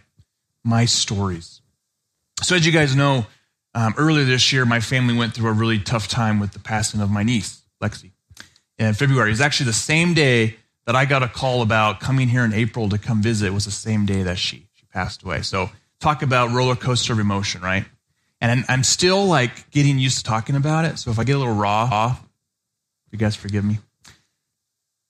my 0.62 0.84
stories. 0.86 1.60
So, 2.42 2.56
as 2.56 2.64
you 2.64 2.72
guys 2.72 2.96
know, 2.96 3.26
um, 3.74 3.94
earlier 3.98 4.24
this 4.24 4.52
year, 4.52 4.64
my 4.64 4.80
family 4.80 5.16
went 5.16 5.34
through 5.34 5.48
a 5.50 5.52
really 5.52 5.78
tough 5.78 6.08
time 6.08 6.40
with 6.40 6.52
the 6.52 6.58
passing 6.58 7.00
of 7.00 7.10
my 7.10 7.22
niece, 7.22 7.62
Lexi, 7.82 8.12
in 8.78 8.94
February. 8.94 9.28
It 9.28 9.32
was 9.32 9.40
actually 9.40 9.66
the 9.66 9.72
same 9.74 10.14
day 10.14 10.56
that 10.86 10.94
I 10.94 11.04
got 11.04 11.22
a 11.22 11.28
call 11.28 11.62
about 11.62 12.00
coming 12.00 12.28
here 12.28 12.44
in 12.44 12.52
April 12.52 12.88
to 12.88 12.98
come 12.98 13.22
visit. 13.22 13.46
It 13.46 13.54
was 13.54 13.64
the 13.64 13.70
same 13.70 14.06
day 14.06 14.22
that 14.22 14.38
she 14.38 14.68
she 14.74 14.86
passed 14.86 15.22
away. 15.22 15.42
So, 15.42 15.70
talk 16.00 16.22
about 16.22 16.52
roller 16.52 16.76
coaster 16.76 17.12
of 17.12 17.18
emotion, 17.18 17.62
right? 17.62 17.84
And 18.40 18.64
I'm 18.68 18.84
still 18.84 19.26
like 19.26 19.70
getting 19.70 19.98
used 19.98 20.18
to 20.18 20.24
talking 20.24 20.56
about 20.56 20.84
it. 20.84 20.98
So, 20.98 21.10
if 21.10 21.18
I 21.18 21.24
get 21.24 21.36
a 21.36 21.38
little 21.38 21.54
raw, 21.54 22.16
you 23.10 23.18
guys 23.18 23.36
forgive 23.36 23.64
me. 23.64 23.78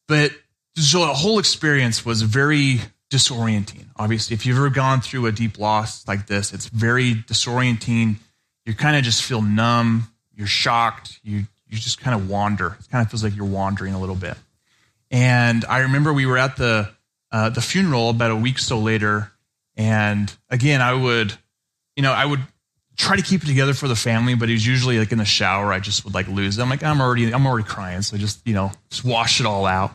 But 0.06 0.32
so 0.76 1.06
the 1.06 1.14
whole 1.14 1.38
experience 1.38 2.04
was 2.04 2.22
very 2.22 2.80
disorienting. 3.14 3.86
Obviously, 3.96 4.34
if 4.34 4.44
you've 4.44 4.56
ever 4.56 4.70
gone 4.70 5.00
through 5.00 5.26
a 5.26 5.32
deep 5.32 5.58
loss 5.58 6.06
like 6.08 6.26
this, 6.26 6.52
it's 6.52 6.66
very 6.66 7.14
disorienting. 7.14 8.16
You 8.66 8.74
kind 8.74 8.96
of 8.96 9.04
just 9.04 9.22
feel 9.22 9.40
numb. 9.40 10.08
You're 10.34 10.46
shocked. 10.46 11.20
You 11.22 11.44
you 11.68 11.78
just 11.78 12.00
kind 12.00 12.20
of 12.20 12.28
wander. 12.28 12.76
It 12.80 12.90
kind 12.90 13.04
of 13.04 13.10
feels 13.10 13.22
like 13.22 13.36
you're 13.36 13.46
wandering 13.46 13.94
a 13.94 14.00
little 14.00 14.16
bit. 14.16 14.36
And 15.10 15.64
I 15.66 15.80
remember 15.80 16.12
we 16.12 16.26
were 16.26 16.38
at 16.38 16.56
the 16.56 16.90
uh, 17.30 17.50
the 17.50 17.60
funeral 17.60 18.10
about 18.10 18.30
a 18.30 18.36
week 18.36 18.58
so 18.58 18.78
later, 18.78 19.30
and 19.76 20.32
again, 20.50 20.80
I 20.80 20.94
would, 20.94 21.34
you 21.96 22.02
know, 22.02 22.12
I 22.12 22.24
would 22.24 22.40
try 22.96 23.16
to 23.16 23.22
keep 23.22 23.42
it 23.42 23.46
together 23.46 23.74
for 23.74 23.88
the 23.88 23.96
family, 23.96 24.34
but 24.34 24.48
it 24.48 24.52
was 24.52 24.66
usually 24.66 24.98
like 24.98 25.12
in 25.12 25.18
the 25.18 25.24
shower. 25.24 25.72
I 25.72 25.80
just 25.80 26.04
would 26.04 26.14
like 26.14 26.28
lose 26.28 26.58
it. 26.58 26.62
I'm 26.62 26.70
like, 26.70 26.82
I'm 26.82 27.00
already, 27.00 27.32
I'm 27.32 27.46
already 27.46 27.66
crying, 27.66 28.02
so 28.02 28.16
just 28.16 28.46
you 28.46 28.54
know, 28.54 28.72
just 28.90 29.04
wash 29.04 29.40
it 29.40 29.46
all 29.46 29.66
out. 29.66 29.92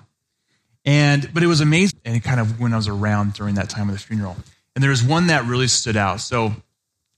And 0.86 1.30
but 1.34 1.44
it 1.44 1.48
was 1.48 1.62
amazing, 1.62 2.00
and 2.06 2.16
it 2.16 2.24
kind 2.24 2.40
of 2.40 2.60
when 2.60 2.74
I 2.74 2.78
was 2.78 2.88
around 2.88 3.34
during 3.34 3.56
that 3.56 3.70
time 3.70 3.90
of 3.90 3.96
the 3.96 4.00
funeral. 4.00 4.38
And 4.76 4.84
there 4.84 4.92
was 4.92 5.04
one 5.04 5.28
that 5.28 5.46
really 5.46 5.68
stood 5.68 5.98
out. 5.98 6.22
So 6.22 6.54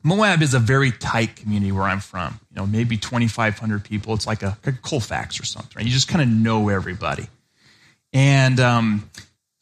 Moab 0.03 0.41
is 0.41 0.53
a 0.53 0.59
very 0.59 0.91
tight 0.91 1.35
community 1.35 1.71
where 1.71 1.83
I'm 1.83 1.99
from. 1.99 2.39
You 2.49 2.55
know, 2.55 2.65
maybe 2.65 2.97
2,500 2.97 3.83
people. 3.83 4.13
It's 4.13 4.25
like 4.25 4.41
a, 4.41 4.57
a 4.65 4.71
Colfax 4.71 5.39
or 5.39 5.45
something. 5.45 5.71
Right? 5.75 5.85
You 5.85 5.91
just 5.91 6.07
kind 6.07 6.21
of 6.21 6.27
know 6.27 6.69
everybody. 6.69 7.27
And 8.13 8.59
um, 8.59 9.09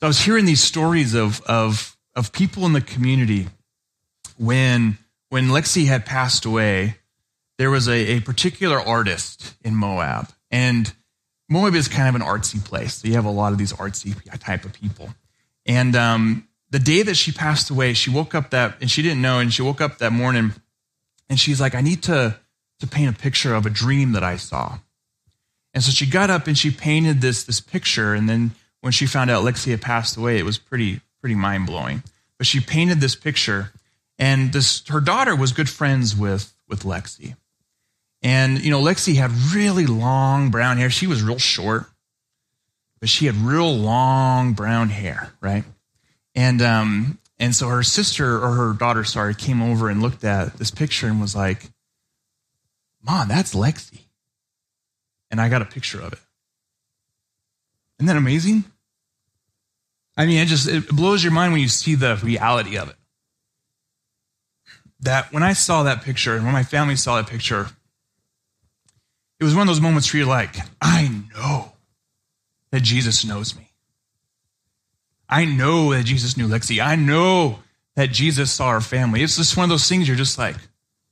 I 0.01 0.07
was 0.07 0.19
hearing 0.19 0.45
these 0.45 0.61
stories 0.61 1.13
of 1.13 1.41
of 1.41 1.97
of 2.15 2.31
people 2.31 2.65
in 2.65 2.73
the 2.73 2.81
community 2.81 3.47
when 4.37 4.97
when 5.29 5.47
Lexi 5.47 5.87
had 5.87 6.05
passed 6.05 6.45
away. 6.45 6.95
There 7.57 7.69
was 7.69 7.89
a, 7.89 8.13
a 8.13 8.19
particular 8.21 8.79
artist 8.79 9.55
in 9.65 9.75
Moab, 9.75 10.29
and 10.49 10.93
Moab 11.49 11.75
is 11.75 11.87
kind 11.87 12.07
of 12.07 12.15
an 12.15 12.25
artsy 12.25 12.63
place. 12.63 12.95
So 12.95 13.07
you 13.07 13.15
have 13.15 13.25
a 13.25 13.31
lot 13.31 13.51
of 13.51 13.57
these 13.57 13.73
artsy 13.73 14.15
type 14.39 14.65
of 14.65 14.73
people. 14.73 15.09
And 15.65 15.95
um, 15.95 16.47
the 16.69 16.79
day 16.79 17.01
that 17.01 17.15
she 17.15 17.31
passed 17.31 17.69
away, 17.69 17.93
she 17.93 18.09
woke 18.09 18.35
up 18.35 18.51
that, 18.51 18.77
and 18.81 18.89
she 18.89 19.01
didn't 19.01 19.21
know, 19.21 19.39
and 19.39 19.51
she 19.53 19.61
woke 19.61 19.81
up 19.81 19.97
that 19.97 20.11
morning 20.11 20.53
and 21.29 21.39
she's 21.39 21.59
like, 21.59 21.75
I 21.75 21.81
need 21.81 22.03
to, 22.03 22.37
to 22.79 22.87
paint 22.87 23.15
a 23.15 23.19
picture 23.19 23.53
of 23.53 23.65
a 23.65 23.69
dream 23.69 24.13
that 24.13 24.23
I 24.23 24.37
saw. 24.37 24.79
And 25.73 25.83
so 25.83 25.91
she 25.91 26.05
got 26.05 26.29
up 26.29 26.47
and 26.47 26.57
she 26.57 26.71
painted 26.71 27.21
this, 27.21 27.43
this 27.43 27.59
picture. 27.59 28.13
And 28.13 28.27
then 28.27 28.51
when 28.81 28.91
she 28.91 29.05
found 29.05 29.29
out 29.29 29.43
Lexi 29.43 29.71
had 29.71 29.81
passed 29.81 30.17
away, 30.17 30.39
it 30.39 30.45
was 30.45 30.57
pretty, 30.57 31.01
pretty 31.19 31.35
mind 31.35 31.67
blowing. 31.67 32.03
But 32.37 32.47
she 32.47 32.59
painted 32.59 33.01
this 33.01 33.15
picture, 33.15 33.71
and 34.17 34.53
this, 34.53 34.87
her 34.87 35.01
daughter 35.01 35.35
was 35.35 35.51
good 35.51 35.69
friends 35.69 36.15
with, 36.15 36.53
with 36.67 36.83
Lexi. 36.83 37.35
And, 38.21 38.63
you 38.63 38.71
know, 38.71 38.81
Lexi 38.81 39.15
had 39.15 39.31
really 39.53 39.85
long 39.85 40.51
brown 40.51 40.77
hair. 40.77 40.89
She 40.89 41.07
was 41.07 41.23
real 41.23 41.39
short, 41.39 41.85
but 42.99 43.09
she 43.09 43.25
had 43.25 43.35
real 43.35 43.73
long 43.73 44.53
brown 44.53 44.89
hair, 44.89 45.31
right? 45.39 45.63
And, 46.35 46.61
um, 46.61 47.19
and 47.39 47.55
so 47.55 47.69
her 47.69 47.83
sister 47.83 48.35
or 48.43 48.51
her 48.51 48.73
daughter, 48.73 49.03
sorry, 49.05 49.33
came 49.33 49.61
over 49.61 49.89
and 49.89 50.01
looked 50.01 50.23
at 50.23 50.57
this 50.57 50.71
picture 50.71 51.07
and 51.07 51.21
was 51.21 51.35
like, 51.35 51.69
Mom, 53.01 53.29
that's 53.29 53.55
Lexi. 53.55 54.01
And 55.31 55.39
I 55.39 55.47
got 55.47 55.61
a 55.61 55.65
picture 55.65 56.01
of 56.01 56.11
it. 56.11 56.19
Isn't 57.99 58.07
that 58.07 58.17
amazing? 58.17 58.65
I 60.17 60.25
mean, 60.25 60.39
it 60.39 60.47
just 60.47 60.67
it 60.67 60.89
blows 60.89 61.23
your 61.23 61.31
mind 61.31 61.53
when 61.53 61.61
you 61.61 61.69
see 61.69 61.95
the 61.95 62.17
reality 62.17 62.77
of 62.77 62.89
it. 62.89 62.95
That 65.01 65.31
when 65.31 65.43
I 65.43 65.53
saw 65.53 65.83
that 65.83 66.01
picture 66.01 66.35
and 66.35 66.43
when 66.43 66.51
my 66.51 66.63
family 66.63 66.97
saw 66.97 67.21
that 67.21 67.29
picture, 67.29 67.67
it 69.39 69.43
was 69.43 69.55
one 69.55 69.61
of 69.61 69.67
those 69.67 69.81
moments 69.81 70.13
where 70.13 70.19
you're 70.19 70.29
like, 70.29 70.55
I 70.81 71.09
know 71.33 71.71
that 72.71 72.83
Jesus 72.83 73.25
knows 73.25 73.55
me. 73.55 73.71
I 75.27 75.45
know 75.45 75.93
that 75.93 76.05
Jesus 76.05 76.35
knew 76.35 76.47
Lexi. 76.47 76.83
I 76.83 76.95
know 76.95 77.59
that 77.95 78.11
Jesus 78.11 78.51
saw 78.51 78.67
our 78.67 78.81
family. 78.81 79.21
It's 79.21 79.37
just 79.37 79.55
one 79.55 79.63
of 79.65 79.69
those 79.69 79.87
things 79.87 80.07
you're 80.07 80.17
just 80.17 80.37
like, 80.37 80.55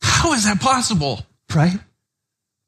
how 0.01 0.33
is 0.33 0.45
that 0.45 0.59
possible? 0.59 1.21
Right? 1.53 1.79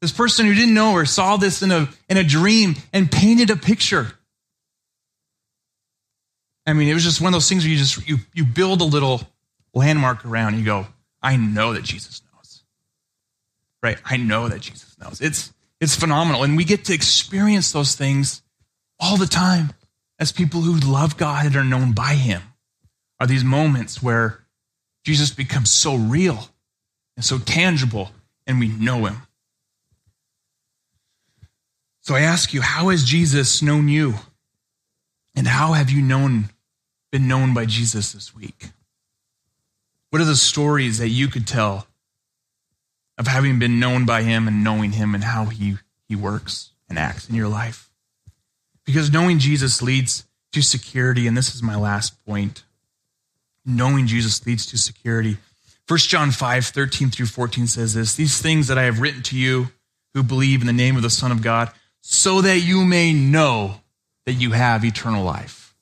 This 0.00 0.12
person 0.12 0.46
who 0.46 0.54
didn't 0.54 0.74
know 0.74 0.94
her 0.94 1.04
saw 1.04 1.36
this 1.36 1.62
in 1.62 1.70
a, 1.70 1.88
in 2.08 2.16
a 2.16 2.24
dream 2.24 2.76
and 2.92 3.10
painted 3.10 3.50
a 3.50 3.56
picture. 3.56 4.12
I 6.66 6.72
mean, 6.72 6.88
it 6.88 6.94
was 6.94 7.04
just 7.04 7.20
one 7.20 7.28
of 7.28 7.32
those 7.34 7.48
things 7.48 7.64
where 7.64 7.70
you 7.72 7.78
just 7.78 8.06
you 8.08 8.18
you 8.32 8.44
build 8.44 8.80
a 8.80 8.84
little 8.84 9.22
landmark 9.74 10.24
around. 10.24 10.58
you 10.58 10.64
go, 10.64 10.86
I 11.20 11.36
know 11.36 11.74
that 11.74 11.82
Jesus 11.82 12.22
knows. 12.32 12.62
Right? 13.82 13.98
I 14.04 14.16
know 14.16 14.48
that 14.48 14.60
Jesus 14.60 14.89
It's 15.20 15.52
it's 15.80 15.96
phenomenal. 15.96 16.42
And 16.42 16.56
we 16.56 16.64
get 16.64 16.84
to 16.86 16.94
experience 16.94 17.72
those 17.72 17.94
things 17.94 18.42
all 18.98 19.16
the 19.16 19.26
time 19.26 19.72
as 20.18 20.30
people 20.30 20.60
who 20.60 20.78
love 20.78 21.16
God 21.16 21.46
and 21.46 21.56
are 21.56 21.64
known 21.64 21.92
by 21.92 22.14
Him. 22.14 22.42
Are 23.18 23.26
these 23.26 23.44
moments 23.44 24.02
where 24.02 24.40
Jesus 25.04 25.30
becomes 25.30 25.70
so 25.70 25.96
real 25.96 26.48
and 27.16 27.24
so 27.24 27.38
tangible 27.38 28.10
and 28.46 28.58
we 28.58 28.68
know 28.68 29.06
Him. 29.06 29.22
So 32.02 32.14
I 32.14 32.20
ask 32.20 32.52
you, 32.52 32.60
how 32.60 32.88
has 32.88 33.04
Jesus 33.04 33.62
known 33.62 33.88
you? 33.88 34.14
And 35.34 35.46
how 35.46 35.74
have 35.74 35.90
you 35.90 36.02
known, 36.02 36.50
been 37.12 37.28
known 37.28 37.54
by 37.54 37.66
Jesus 37.66 38.12
this 38.12 38.34
week? 38.34 38.70
What 40.10 40.20
are 40.20 40.26
the 40.26 40.36
stories 40.36 40.98
that 40.98 41.08
you 41.08 41.28
could 41.28 41.46
tell 41.46 41.86
of 43.20 43.28
having 43.28 43.58
been 43.58 43.78
known 43.78 44.06
by 44.06 44.22
him 44.22 44.48
and 44.48 44.64
knowing 44.64 44.92
him 44.92 45.14
and 45.14 45.22
how 45.22 45.44
he, 45.44 45.76
he 46.08 46.16
works 46.16 46.70
and 46.88 46.98
acts 46.98 47.28
in 47.28 47.36
your 47.36 47.48
life? 47.48 47.90
Because 48.84 49.12
knowing 49.12 49.38
Jesus 49.38 49.82
leads 49.82 50.24
to 50.52 50.62
security, 50.62 51.26
and 51.26 51.36
this 51.36 51.54
is 51.54 51.62
my 51.62 51.76
last 51.76 52.24
point. 52.26 52.64
Knowing 53.64 54.06
Jesus 54.06 54.44
leads 54.46 54.66
to 54.66 54.78
security. 54.78 55.36
1 55.86 55.98
John 55.98 56.30
5, 56.30 56.66
13 56.66 57.10
through 57.10 57.26
14 57.26 57.66
says 57.66 57.94
this 57.94 58.14
These 58.14 58.40
things 58.40 58.68
that 58.68 58.78
I 58.78 58.84
have 58.84 59.00
written 59.00 59.22
to 59.24 59.36
you 59.36 59.68
who 60.14 60.22
believe 60.22 60.62
in 60.62 60.66
the 60.66 60.72
name 60.72 60.96
of 60.96 61.02
the 61.02 61.10
Son 61.10 61.30
of 61.30 61.42
God, 61.42 61.70
so 62.00 62.40
that 62.40 62.60
you 62.60 62.84
may 62.84 63.12
know 63.12 63.80
that 64.24 64.32
you 64.32 64.52
have 64.52 64.84
eternal 64.84 65.24
life. 65.24 65.74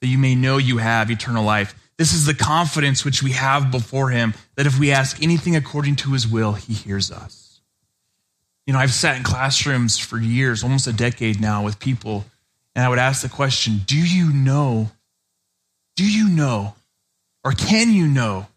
That 0.00 0.08
you 0.08 0.18
may 0.18 0.34
know 0.34 0.56
you 0.56 0.78
have 0.78 1.10
eternal 1.10 1.44
life. 1.44 1.74
This 1.98 2.12
is 2.12 2.26
the 2.26 2.34
confidence 2.34 3.04
which 3.04 3.22
we 3.22 3.32
have 3.32 3.70
before 3.70 4.10
him 4.10 4.34
that 4.56 4.66
if 4.66 4.78
we 4.78 4.92
ask 4.92 5.22
anything 5.22 5.56
according 5.56 5.96
to 5.96 6.12
his 6.12 6.28
will, 6.28 6.52
he 6.52 6.74
hears 6.74 7.10
us. 7.10 7.60
You 8.66 8.72
know, 8.72 8.78
I've 8.78 8.92
sat 8.92 9.16
in 9.16 9.22
classrooms 9.22 9.96
for 9.96 10.18
years, 10.18 10.62
almost 10.62 10.86
a 10.86 10.92
decade 10.92 11.40
now, 11.40 11.64
with 11.64 11.78
people, 11.78 12.24
and 12.74 12.84
I 12.84 12.88
would 12.88 12.98
ask 12.98 13.22
the 13.22 13.28
question 13.28 13.80
Do 13.86 13.96
you 13.96 14.32
know? 14.32 14.90
Do 15.94 16.04
you 16.04 16.28
know? 16.28 16.74
Or 17.44 17.52
can 17.52 17.92
you 17.92 18.06
know 18.06 18.48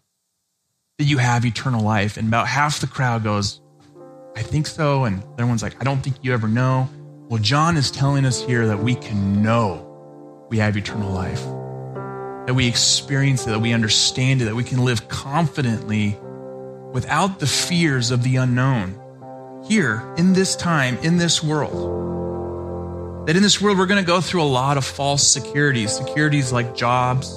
that 0.98 1.04
you 1.04 1.18
have 1.18 1.46
eternal 1.46 1.82
life? 1.82 2.16
And 2.16 2.28
about 2.28 2.48
half 2.48 2.80
the 2.80 2.88
crowd 2.88 3.22
goes, 3.22 3.60
I 4.36 4.42
think 4.42 4.66
so. 4.66 5.04
And 5.04 5.22
everyone's 5.38 5.62
like, 5.62 5.80
I 5.80 5.84
don't 5.84 6.02
think 6.02 6.16
you 6.22 6.34
ever 6.34 6.48
know. 6.48 6.88
Well, 7.28 7.40
John 7.40 7.76
is 7.76 7.90
telling 7.90 8.24
us 8.24 8.42
here 8.42 8.66
that 8.66 8.80
we 8.80 8.96
can 8.96 9.42
know 9.42 9.86
we 10.50 10.58
have 10.58 10.76
eternal 10.76 11.12
life, 11.12 11.44
that 12.50 12.54
we 12.54 12.66
experience 12.66 13.46
it, 13.46 13.50
that 13.50 13.60
we 13.60 13.72
understand 13.72 14.42
it, 14.42 14.46
that 14.46 14.56
we 14.56 14.64
can 14.64 14.84
live 14.84 15.06
confidently 15.06 16.18
without 16.92 17.38
the 17.38 17.46
fears 17.46 18.10
of 18.10 18.24
the 18.24 18.34
unknown 18.34 19.00
here 19.68 20.02
in 20.18 20.32
this 20.32 20.56
time, 20.56 20.98
in 20.98 21.16
this 21.16 21.44
world. 21.44 23.28
That 23.28 23.36
in 23.36 23.42
this 23.44 23.60
world, 23.60 23.78
we're 23.78 23.86
going 23.86 24.02
to 24.02 24.06
go 24.06 24.20
through 24.20 24.42
a 24.42 24.50
lot 24.50 24.76
of 24.76 24.84
false 24.84 25.24
securities, 25.24 25.92
securities 25.92 26.50
like 26.50 26.74
jobs, 26.74 27.28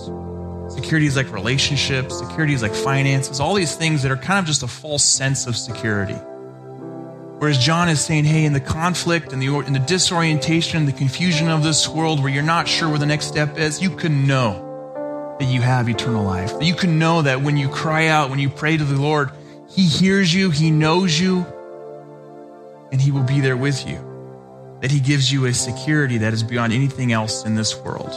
securities 0.74 1.16
like 1.16 1.32
relationships, 1.32 2.18
securities 2.18 2.64
like 2.64 2.74
finances, 2.74 3.40
all 3.40 3.54
these 3.54 3.76
things 3.76 4.02
that 4.02 4.12
are 4.12 4.18
kind 4.18 4.40
of 4.40 4.46
just 4.46 4.64
a 4.64 4.68
false 4.68 5.04
sense 5.04 5.46
of 5.46 5.56
security. 5.56 6.18
Whereas 7.38 7.60
John 7.60 7.88
is 7.88 8.02
saying, 8.02 8.24
hey, 8.24 8.46
in 8.46 8.54
the 8.54 8.60
conflict 8.60 9.32
and 9.32 9.40
the, 9.40 9.60
in 9.60 9.74
the 9.74 9.80
disorientation 9.80 10.88
the 10.88 10.92
confusion 10.92 11.50
of 11.50 11.62
this 11.62 11.88
world 11.88 12.20
where 12.20 12.34
you're 12.34 12.42
not 12.42 12.68
sure 12.68 12.90
where 12.90 12.98
the 12.98 13.06
next 13.06 13.28
step 13.28 13.60
is, 13.60 13.80
you 13.80 13.96
can 13.96 14.26
know 14.26 14.72
that 15.40 15.46
you 15.46 15.62
have 15.62 15.90
eternal 15.90 16.24
life. 16.24 16.54
That 16.54 16.66
you 16.66 16.76
can 16.76 17.00
know 17.00 17.22
that 17.22 17.42
when 17.42 17.58
you 17.58 17.70
cry 17.70 18.08
out, 18.08 18.30
when 18.30 18.40
you 18.40 18.50
pray 18.50 18.78
to 18.78 18.84
the 18.84 19.00
Lord, 19.00 19.32
He 19.70 19.88
hears 19.88 20.34
you, 20.34 20.50
He 20.50 20.72
knows 20.72 21.20
you, 21.20 21.46
and 22.92 23.02
He 23.02 23.12
will 23.12 23.24
be 23.24 23.40
there 23.40 23.58
with 23.58 23.88
you. 23.88 24.78
That 24.82 24.92
He 24.92 25.00
gives 25.00 25.32
you 25.32 25.46
a 25.46 25.54
security 25.54 26.20
that 26.20 26.34
is 26.34 26.44
beyond 26.44 26.74
anything 26.74 27.12
else 27.12 27.46
in 27.46 27.56
this 27.56 27.76
world. 27.76 28.12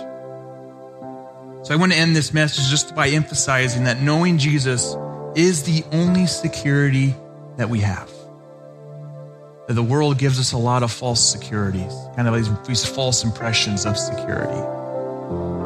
So 1.66 1.74
I 1.74 1.76
want 1.76 1.92
to 1.92 1.98
end 1.98 2.14
this 2.14 2.32
message 2.32 2.68
just 2.68 2.94
by 2.94 3.08
emphasizing 3.08 3.84
that 3.84 4.00
knowing 4.00 4.38
Jesus 4.38 4.94
is 5.34 5.64
the 5.64 5.84
only 5.92 6.26
security 6.26 7.14
that 7.56 7.68
we 7.68 7.80
have 7.80 8.10
that 9.66 9.74
the 9.74 9.82
world 9.82 10.18
gives 10.18 10.38
us 10.38 10.52
a 10.52 10.58
lot 10.58 10.82
of 10.82 10.92
false 10.92 11.20
securities, 11.20 11.92
kind 12.14 12.28
of 12.28 12.34
these, 12.34 12.48
these 12.66 12.86
false 12.86 13.24
impressions 13.24 13.84
of 13.84 13.98
security. 13.98 14.75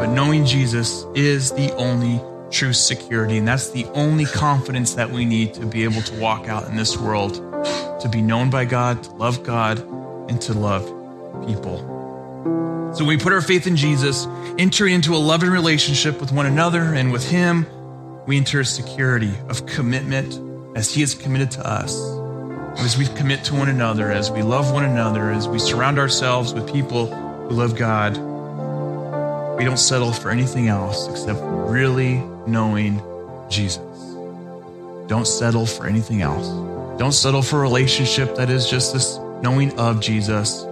But 0.00 0.08
knowing 0.08 0.46
Jesus 0.46 1.04
is 1.14 1.50
the 1.50 1.74
only 1.74 2.22
true 2.50 2.72
security, 2.72 3.36
and 3.36 3.46
that's 3.46 3.68
the 3.68 3.84
only 3.92 4.24
confidence 4.24 4.94
that 4.94 5.10
we 5.10 5.26
need 5.26 5.52
to 5.52 5.66
be 5.66 5.84
able 5.84 6.00
to 6.00 6.18
walk 6.18 6.48
out 6.48 6.66
in 6.68 6.74
this 6.74 6.96
world, 6.96 7.34
to 7.34 8.08
be 8.10 8.22
known 8.22 8.48
by 8.48 8.64
God, 8.64 9.02
to 9.02 9.10
love 9.10 9.42
God, 9.42 9.78
and 10.30 10.40
to 10.40 10.54
love 10.54 10.86
people. 11.46 11.80
So 12.94 13.04
when 13.04 13.08
we 13.08 13.18
put 13.18 13.34
our 13.34 13.42
faith 13.42 13.66
in 13.66 13.76
Jesus, 13.76 14.26
enter 14.58 14.86
into 14.86 15.14
a 15.14 15.18
loving 15.18 15.50
relationship 15.50 16.18
with 16.18 16.32
one 16.32 16.46
another 16.46 16.94
and 16.94 17.12
with 17.12 17.28
Him, 17.28 17.66
we 18.24 18.38
enter 18.38 18.60
a 18.60 18.64
security 18.64 19.34
of 19.50 19.66
commitment 19.66 20.40
as 20.78 20.94
He 20.94 21.02
is 21.02 21.14
committed 21.14 21.50
to 21.50 21.68
us 21.68 21.94
as 22.78 22.96
we 22.96 23.06
commit 23.18 23.44
to 23.44 23.54
one 23.54 23.68
another, 23.68 24.10
as 24.10 24.30
we 24.30 24.40
love 24.42 24.72
one 24.72 24.84
another, 24.86 25.30
as 25.30 25.46
we 25.46 25.58
surround 25.58 25.98
ourselves 25.98 26.54
with 26.54 26.72
people 26.72 27.14
who 27.48 27.50
love 27.50 27.76
God, 27.76 28.29
we 29.60 29.66
don't 29.66 29.76
settle 29.76 30.10
for 30.10 30.30
anything 30.30 30.68
else 30.68 31.06
except 31.08 31.38
really 31.42 32.14
knowing 32.46 33.02
Jesus. 33.50 33.76
Don't 35.06 35.26
settle 35.26 35.66
for 35.66 35.86
anything 35.86 36.22
else. 36.22 36.48
Don't 36.98 37.12
settle 37.12 37.42
for 37.42 37.58
a 37.58 37.60
relationship 37.60 38.36
that 38.36 38.48
is 38.48 38.70
just 38.70 38.94
this 38.94 39.18
knowing 39.42 39.78
of 39.78 40.00
Jesus. 40.00 40.62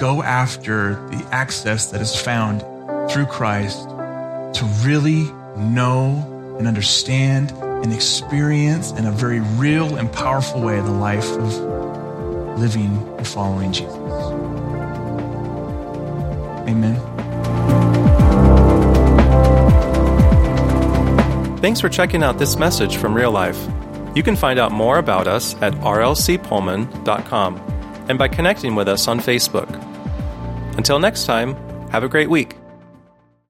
Go 0.00 0.22
after 0.22 0.94
the 1.10 1.28
access 1.30 1.90
that 1.90 2.00
is 2.00 2.16
found 2.16 2.62
through 3.10 3.26
Christ 3.26 3.86
to 3.86 4.64
really 4.80 5.24
know 5.58 6.56
and 6.58 6.66
understand 6.66 7.50
and 7.50 7.92
experience 7.92 8.92
in 8.92 9.04
a 9.04 9.12
very 9.12 9.40
real 9.40 9.96
and 9.96 10.10
powerful 10.10 10.62
way 10.62 10.80
the 10.80 10.90
life 10.90 11.30
of 11.32 12.58
living 12.58 12.96
and 13.18 13.28
following 13.28 13.74
Jesus. 13.74 13.94
Amen. 16.66 17.11
Thanks 21.62 21.80
for 21.80 21.88
checking 21.88 22.24
out 22.24 22.38
this 22.38 22.56
message 22.56 22.96
from 22.96 23.14
Real 23.14 23.30
Life. 23.30 23.68
You 24.16 24.24
can 24.24 24.34
find 24.34 24.58
out 24.58 24.72
more 24.72 24.98
about 24.98 25.28
us 25.28 25.54
at 25.62 25.72
rlcpullman.com 25.74 27.56
and 28.08 28.18
by 28.18 28.26
connecting 28.26 28.74
with 28.74 28.88
us 28.88 29.06
on 29.06 29.20
Facebook. 29.20 29.70
Until 30.76 30.98
next 30.98 31.24
time, 31.24 31.54
have 31.90 32.02
a 32.02 32.08
great 32.08 32.28
week. 32.28 32.56